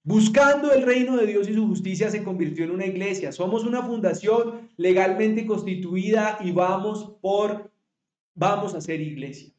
Buscando 0.03 0.73
el 0.73 0.83
reino 0.83 1.17
de 1.17 1.27
Dios 1.27 1.49
y 1.49 1.55
su 1.55 1.69
justicia 1.69 2.11
se 2.11 2.25
convirtió 2.25 2.65
en 2.65 2.73
una 2.73 2.87
iglesia. 2.87 3.31
Somos 3.31 3.65
una 3.65 3.83
fundación 3.83 4.69
legalmente 4.77 5.47
constituida 5.47 6.39
y 6.43 6.51
vamos 6.51 7.17
por, 7.21 7.71
vamos 8.35 8.75
a 8.75 8.81
ser 8.81 9.01
iglesia. 9.01 9.53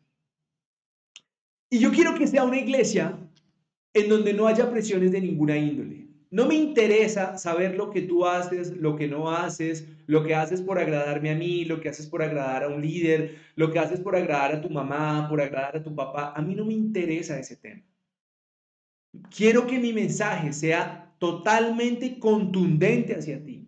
Y 1.69 1.79
yo 1.79 1.91
quiero 1.91 2.15
que 2.15 2.27
sea 2.27 2.43
una 2.43 2.59
iglesia 2.59 3.17
en 3.93 4.09
donde 4.09 4.33
no 4.33 4.45
haya 4.45 4.69
presiones 4.69 5.13
de 5.13 5.21
ninguna 5.21 5.57
índole. 5.57 5.98
No 6.31 6.45
me 6.45 6.53
interesa 6.53 7.39
saber 7.39 7.75
lo 7.75 7.89
que 7.89 8.03
tú 8.03 8.25
haces, 8.25 8.77
lo 8.77 8.95
que 8.95 9.07
no 9.07 9.31
haces, 9.31 9.87
lo 10.05 10.23
que 10.23 10.35
haces 10.35 10.61
por 10.61 10.77
agradarme 10.77 11.31
a 11.31 11.35
mí, 11.35 11.65
lo 11.65 11.81
que 11.81 11.89
haces 11.89 12.05
por 12.05 12.21
agradar 12.21 12.63
a 12.63 12.67
un 12.67 12.81
líder, 12.81 13.37
lo 13.55 13.71
que 13.71 13.79
haces 13.79 13.99
por 13.99 14.15
agradar 14.15 14.53
a 14.53 14.61
tu 14.61 14.69
mamá, 14.69 15.27
por 15.27 15.41
agradar 15.41 15.77
a 15.77 15.83
tu 15.83 15.95
papá. 15.95 16.33
A 16.35 16.41
mí 16.41 16.53
no 16.53 16.65
me 16.65 16.73
interesa 16.73 17.39
ese 17.39 17.55
tema. 17.55 17.81
Quiero 19.35 19.65
que 19.65 19.79
mi 19.79 19.91
mensaje 19.91 20.53
sea 20.53 21.15
totalmente 21.17 22.19
contundente 22.19 23.15
hacia 23.15 23.43
ti. 23.43 23.67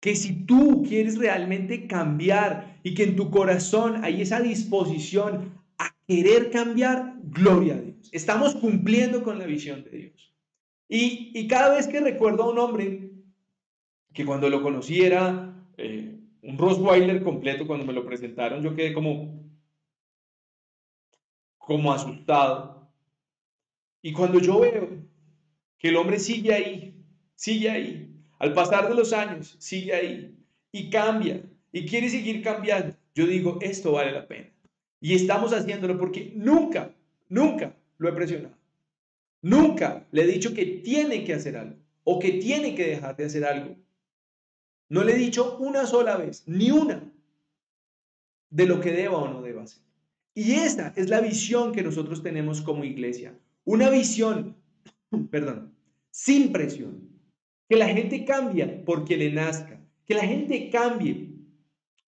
Que 0.00 0.16
si 0.16 0.46
tú 0.46 0.82
quieres 0.82 1.18
realmente 1.18 1.86
cambiar 1.86 2.80
y 2.82 2.94
que 2.94 3.04
en 3.04 3.16
tu 3.16 3.30
corazón 3.30 4.02
hay 4.02 4.22
esa 4.22 4.40
disposición 4.40 5.60
a 5.76 5.94
querer 6.08 6.50
cambiar, 6.50 7.16
gloria 7.22 7.74
a 7.74 7.80
Dios. 7.80 8.08
Estamos 8.12 8.54
cumpliendo 8.56 9.22
con 9.22 9.38
la 9.38 9.44
visión 9.44 9.84
de 9.84 9.90
Dios. 9.90 10.31
Y, 10.94 11.48
cada 11.48 11.74
vez 11.74 11.88
que 11.88 12.00
recuerdo 12.00 12.42
a 12.42 12.50
un 12.50 12.58
hombre 12.58 13.12
que 14.12 14.26
cuando 14.26 14.50
lo 14.50 14.62
conocí 14.62 15.00
era 15.00 15.54
eh, 15.78 16.20
un 16.42 16.58
Rottweiler 16.58 17.22
completo, 17.22 17.66
cuando 17.66 17.86
me 17.86 17.94
lo 17.94 18.04
presentaron, 18.04 18.62
yo 18.62 18.76
quedé 18.76 18.92
como, 18.92 19.42
como 21.56 21.94
asustado 21.94 22.92
y 24.02 24.12
cuando 24.12 24.38
yo 24.38 24.60
veo 24.60 24.90
que 25.78 25.88
el 25.88 25.96
hombre 25.96 26.18
sigue 26.18 26.52
ahí, 26.52 27.02
sigue 27.36 27.70
ahí, 27.70 28.14
al 28.38 28.52
pasar 28.52 28.86
de 28.90 28.94
los 28.94 29.14
años, 29.14 29.56
sigue 29.60 29.94
ahí 29.94 30.36
y 30.72 30.90
cambia 30.90 31.42
y 31.72 31.86
quiere 31.86 32.10
seguir 32.10 32.42
cambiando, 32.42 32.94
yo 33.14 33.26
digo, 33.26 33.58
esto 33.62 33.92
vale 33.92 34.12
la 34.12 34.28
pena. 34.28 34.50
Y 35.00 35.14
estamos 35.14 35.54
haciéndolo 35.54 35.98
porque 35.98 36.34
nunca, 36.36 36.94
nunca 37.30 37.74
lo 37.96 38.10
he 38.10 38.12
presionado. 38.12 38.61
Nunca 39.42 40.06
le 40.12 40.22
he 40.22 40.26
dicho 40.26 40.54
que 40.54 40.64
tiene 40.64 41.24
que 41.24 41.34
hacer 41.34 41.56
algo 41.56 41.76
o 42.04 42.18
que 42.18 42.32
tiene 42.32 42.74
que 42.74 42.86
dejar 42.86 43.16
de 43.16 43.24
hacer 43.24 43.44
algo. 43.44 43.76
No 44.88 45.04
le 45.04 45.12
he 45.12 45.18
dicho 45.18 45.56
una 45.58 45.86
sola 45.86 46.16
vez, 46.16 46.44
ni 46.46 46.70
una, 46.70 47.12
de 48.50 48.66
lo 48.66 48.80
que 48.80 48.92
deba 48.92 49.18
o 49.18 49.28
no 49.28 49.42
deba 49.42 49.62
hacer. 49.62 49.82
Y 50.34 50.52
esa 50.52 50.92
es 50.96 51.08
la 51.08 51.20
visión 51.20 51.72
que 51.72 51.82
nosotros 51.82 52.22
tenemos 52.22 52.60
como 52.62 52.84
iglesia. 52.84 53.38
Una 53.64 53.90
visión, 53.90 54.56
perdón, 55.30 55.74
sin 56.10 56.52
presión. 56.52 57.08
Que 57.68 57.76
la 57.76 57.88
gente 57.88 58.24
cambie 58.24 58.66
porque 58.66 59.16
le 59.16 59.32
nazca. 59.32 59.80
Que 60.04 60.14
la 60.14 60.26
gente 60.26 60.70
cambie 60.70 61.30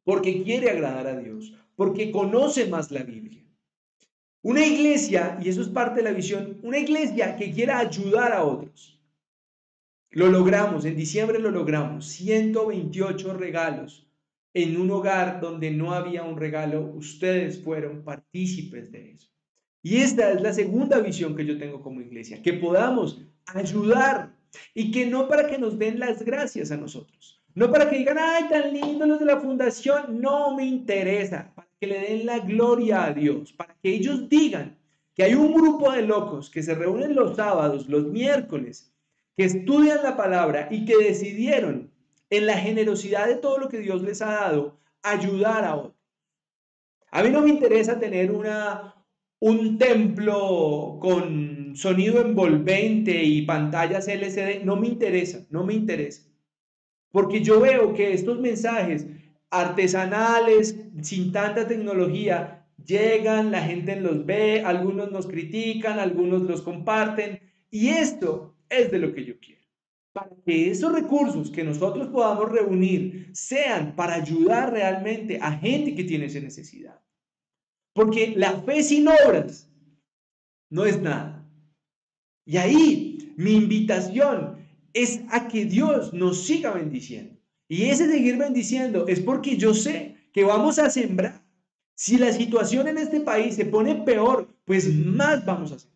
porque 0.05 0.43
quiere 0.43 0.71
agradar 0.71 1.07
a 1.07 1.19
Dios. 1.19 1.55
Porque 1.77 2.11
conoce 2.11 2.67
más 2.67 2.91
la 2.91 3.03
Biblia. 3.03 3.43
Una 4.45 4.65
iglesia, 4.67 5.39
y 5.43 5.49
eso 5.49 5.63
es 5.63 5.69
parte 5.69 6.03
de 6.03 6.11
la 6.11 6.13
visión, 6.13 6.59
una 6.63 6.79
iglesia 6.79 7.35
que 7.35 7.51
quiera 7.51 7.79
ayudar 7.79 8.31
a 8.31 8.45
otros. 8.45 9.01
Lo 10.11 10.29
logramos, 10.29 10.85
en 10.85 10.97
diciembre 10.97 11.39
lo 11.39 11.51
logramos, 11.51 12.05
128 12.09 13.33
regalos 13.39 14.07
en 14.53 14.79
un 14.79 14.91
hogar 14.91 15.41
donde 15.41 15.71
no 15.71 15.95
había 15.95 16.25
un 16.25 16.37
regalo, 16.37 16.93
ustedes 16.95 17.65
fueron 17.65 18.05
partícipes 18.05 18.93
de 18.93 19.13
eso. 19.13 19.31
Y 19.83 19.97
esta 19.97 20.31
es 20.33 20.43
la 20.43 20.53
segunda 20.53 20.99
visión 20.99 21.35
que 21.35 21.47
yo 21.47 21.57
tengo 21.57 21.81
como 21.81 22.03
iglesia, 22.03 22.43
que 22.43 22.53
podamos 22.53 23.23
ayudar 23.47 24.37
y 24.75 24.91
que 24.91 25.07
no 25.07 25.27
para 25.27 25.47
que 25.47 25.57
nos 25.57 25.79
den 25.79 25.99
las 25.99 26.23
gracias 26.23 26.71
a 26.71 26.77
nosotros, 26.77 27.43
no 27.55 27.71
para 27.71 27.89
que 27.89 27.99
digan, 27.99 28.19
ay, 28.19 28.49
tan 28.49 28.73
lindos 28.73 29.07
los 29.07 29.21
de 29.21 29.27
la 29.27 29.41
fundación, 29.41 30.21
no 30.21 30.57
me 30.57 30.65
interesa, 30.65 31.53
para 31.55 31.69
que 31.81 31.87
le 31.87 32.01
den 32.01 32.27
la 32.27 32.41
gloria 32.41 33.05
a 33.05 33.13
Dios, 33.13 33.53
para 33.53 33.75
que 33.81 33.95
ellos 33.95 34.29
digan 34.29 34.77
que 35.15 35.23
hay 35.23 35.35
un 35.35 35.55
grupo 35.55 35.93
de 35.93 36.03
locos 36.03 36.51
que 36.51 36.63
se 36.63 36.75
reúnen 36.75 37.15
los 37.15 37.37
sábados, 37.37 37.89
los 37.89 38.07
miércoles, 38.07 38.93
que 39.37 39.45
estudian 39.45 40.03
la 40.03 40.17
palabra 40.17 40.69
y 40.71 40.85
que 40.85 40.97
decidieron 40.97 41.91
en 42.31 42.47
la 42.47 42.59
generosidad 42.59 43.29
de 43.29 43.37
todo 43.37 43.59
lo 43.59 43.69
que 43.69 43.79
Dios 43.79 44.03
les 44.03 44.21
ha 44.23 44.33
dado, 44.33 44.81
ayudar 45.03 45.65
a 45.65 45.77
otros. 45.77 45.95
A 47.13 47.23
mí 47.23 47.31
no 47.31 47.43
me 47.43 47.51
interesa 47.51 48.01
tener 48.01 48.33
una, 48.33 48.97
un 49.39 49.79
templo 49.79 50.99
con 51.01 51.77
sonido 51.77 52.21
envolvente 52.21 53.23
y 53.23 53.43
pantallas 53.43 54.09
LCD, 54.09 54.65
no 54.65 54.75
me 54.75 54.89
interesa, 54.89 55.47
no 55.51 55.63
me 55.63 55.75
interesa. 55.75 56.34
Porque 57.15 57.45
yo 57.45 57.61
veo 57.61 57.95
que 57.95 58.13
estos 58.13 58.41
mensajes 58.41 59.07
artesanales, 59.49 60.77
sin 61.01 61.31
tanta 61.31 61.69
tecnología, 61.69 62.67
llegan, 62.85 63.53
la 63.53 63.63
gente 63.63 63.95
los 63.95 64.27
ve, 64.27 64.63
algunos 64.65 65.13
nos 65.13 65.29
critican, 65.29 66.01
algunos 66.01 66.43
los 66.43 66.61
comparten, 66.63 67.39
y 67.71 67.91
esto 67.91 68.57
es 68.69 68.91
de 68.91 68.99
lo 68.99 69.15
que 69.15 69.25
yo 69.25 69.39
quiero 69.39 69.63
para 70.13 70.31
que 70.45 70.71
esos 70.71 70.93
recursos 70.93 71.51
que 71.51 71.65
nosotros 71.65 72.07
podamos 72.09 72.49
reunir 72.51 73.31
sean 73.33 73.97
para 73.97 74.15
ayudar 74.15 74.73
realmente 74.73 75.39
a 75.41 75.53
gente 75.53 75.95
que 75.95 76.05
tiene 76.05 76.27
esa 76.27 76.39
necesidad. 76.39 77.01
Porque 77.93 78.33
la 78.37 78.61
fe 78.63 78.83
sin 78.85 79.09
obras 79.09 79.69
no 80.71 80.85
es 80.85 81.01
nada. 81.01 81.45
Y 82.47 82.57
ahí 82.59 83.35
mi 83.37 83.57
invitación 83.57 84.64
es 84.95 85.21
a 85.31 85.49
que 85.49 85.67
Dios 85.67 86.15
nos 86.15 86.45
siga 86.47 86.73
bendiciendo. 86.73 87.37
Y 87.69 87.85
ese 87.85 88.11
seguir 88.11 88.39
bendiciendo 88.39 89.07
es 89.07 89.21
porque 89.21 89.57
yo 89.59 89.75
sé 89.75 90.17
que 90.33 90.45
vamos 90.45 90.79
a 90.79 90.89
sembrar. 90.89 91.45
Si 91.95 92.17
la 92.17 92.33
situación 92.33 92.89
en 92.89 92.99
este 92.99 93.21
país 93.21 93.55
se 93.55 93.67
pone 93.67 93.97
peor, 93.97 94.49
pues 94.65 94.93
más 94.95 95.45
vamos 95.45 95.73
a 95.73 95.75
hacer 95.77 95.95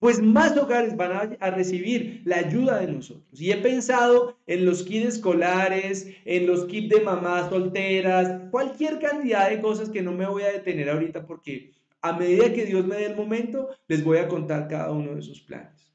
pues 0.00 0.20
más 0.22 0.56
hogares 0.56 0.96
van 0.96 1.36
a, 1.38 1.50
recibir 1.50 2.22
la 2.24 2.38
ayuda 2.38 2.80
de 2.80 2.90
nosotros. 2.90 3.38
Y 3.38 3.52
he 3.52 3.58
pensado 3.58 4.38
en 4.46 4.64
los 4.64 4.82
kits 4.82 5.16
escolares, 5.16 6.08
en 6.24 6.46
los 6.46 6.64
kits 6.64 6.88
de 6.88 7.02
mamás 7.02 7.50
solteras, 7.50 8.48
cualquier 8.50 8.98
cantidad 8.98 9.50
de 9.50 9.60
cosas 9.60 9.90
que 9.90 10.00
no 10.00 10.12
me 10.12 10.26
voy 10.26 10.42
a 10.42 10.52
detener 10.52 10.88
ahorita 10.88 11.26
porque 11.26 11.72
a 12.00 12.14
medida 12.14 12.50
que 12.50 12.64
Dios 12.64 12.86
me 12.86 12.96
dé 12.96 13.06
el 13.06 13.16
momento, 13.16 13.68
les 13.88 14.02
voy 14.02 14.16
a 14.16 14.26
contar 14.26 14.68
cada 14.68 14.90
uno 14.90 15.12
de 15.14 15.20
esos 15.20 15.42
planes. 15.42 15.86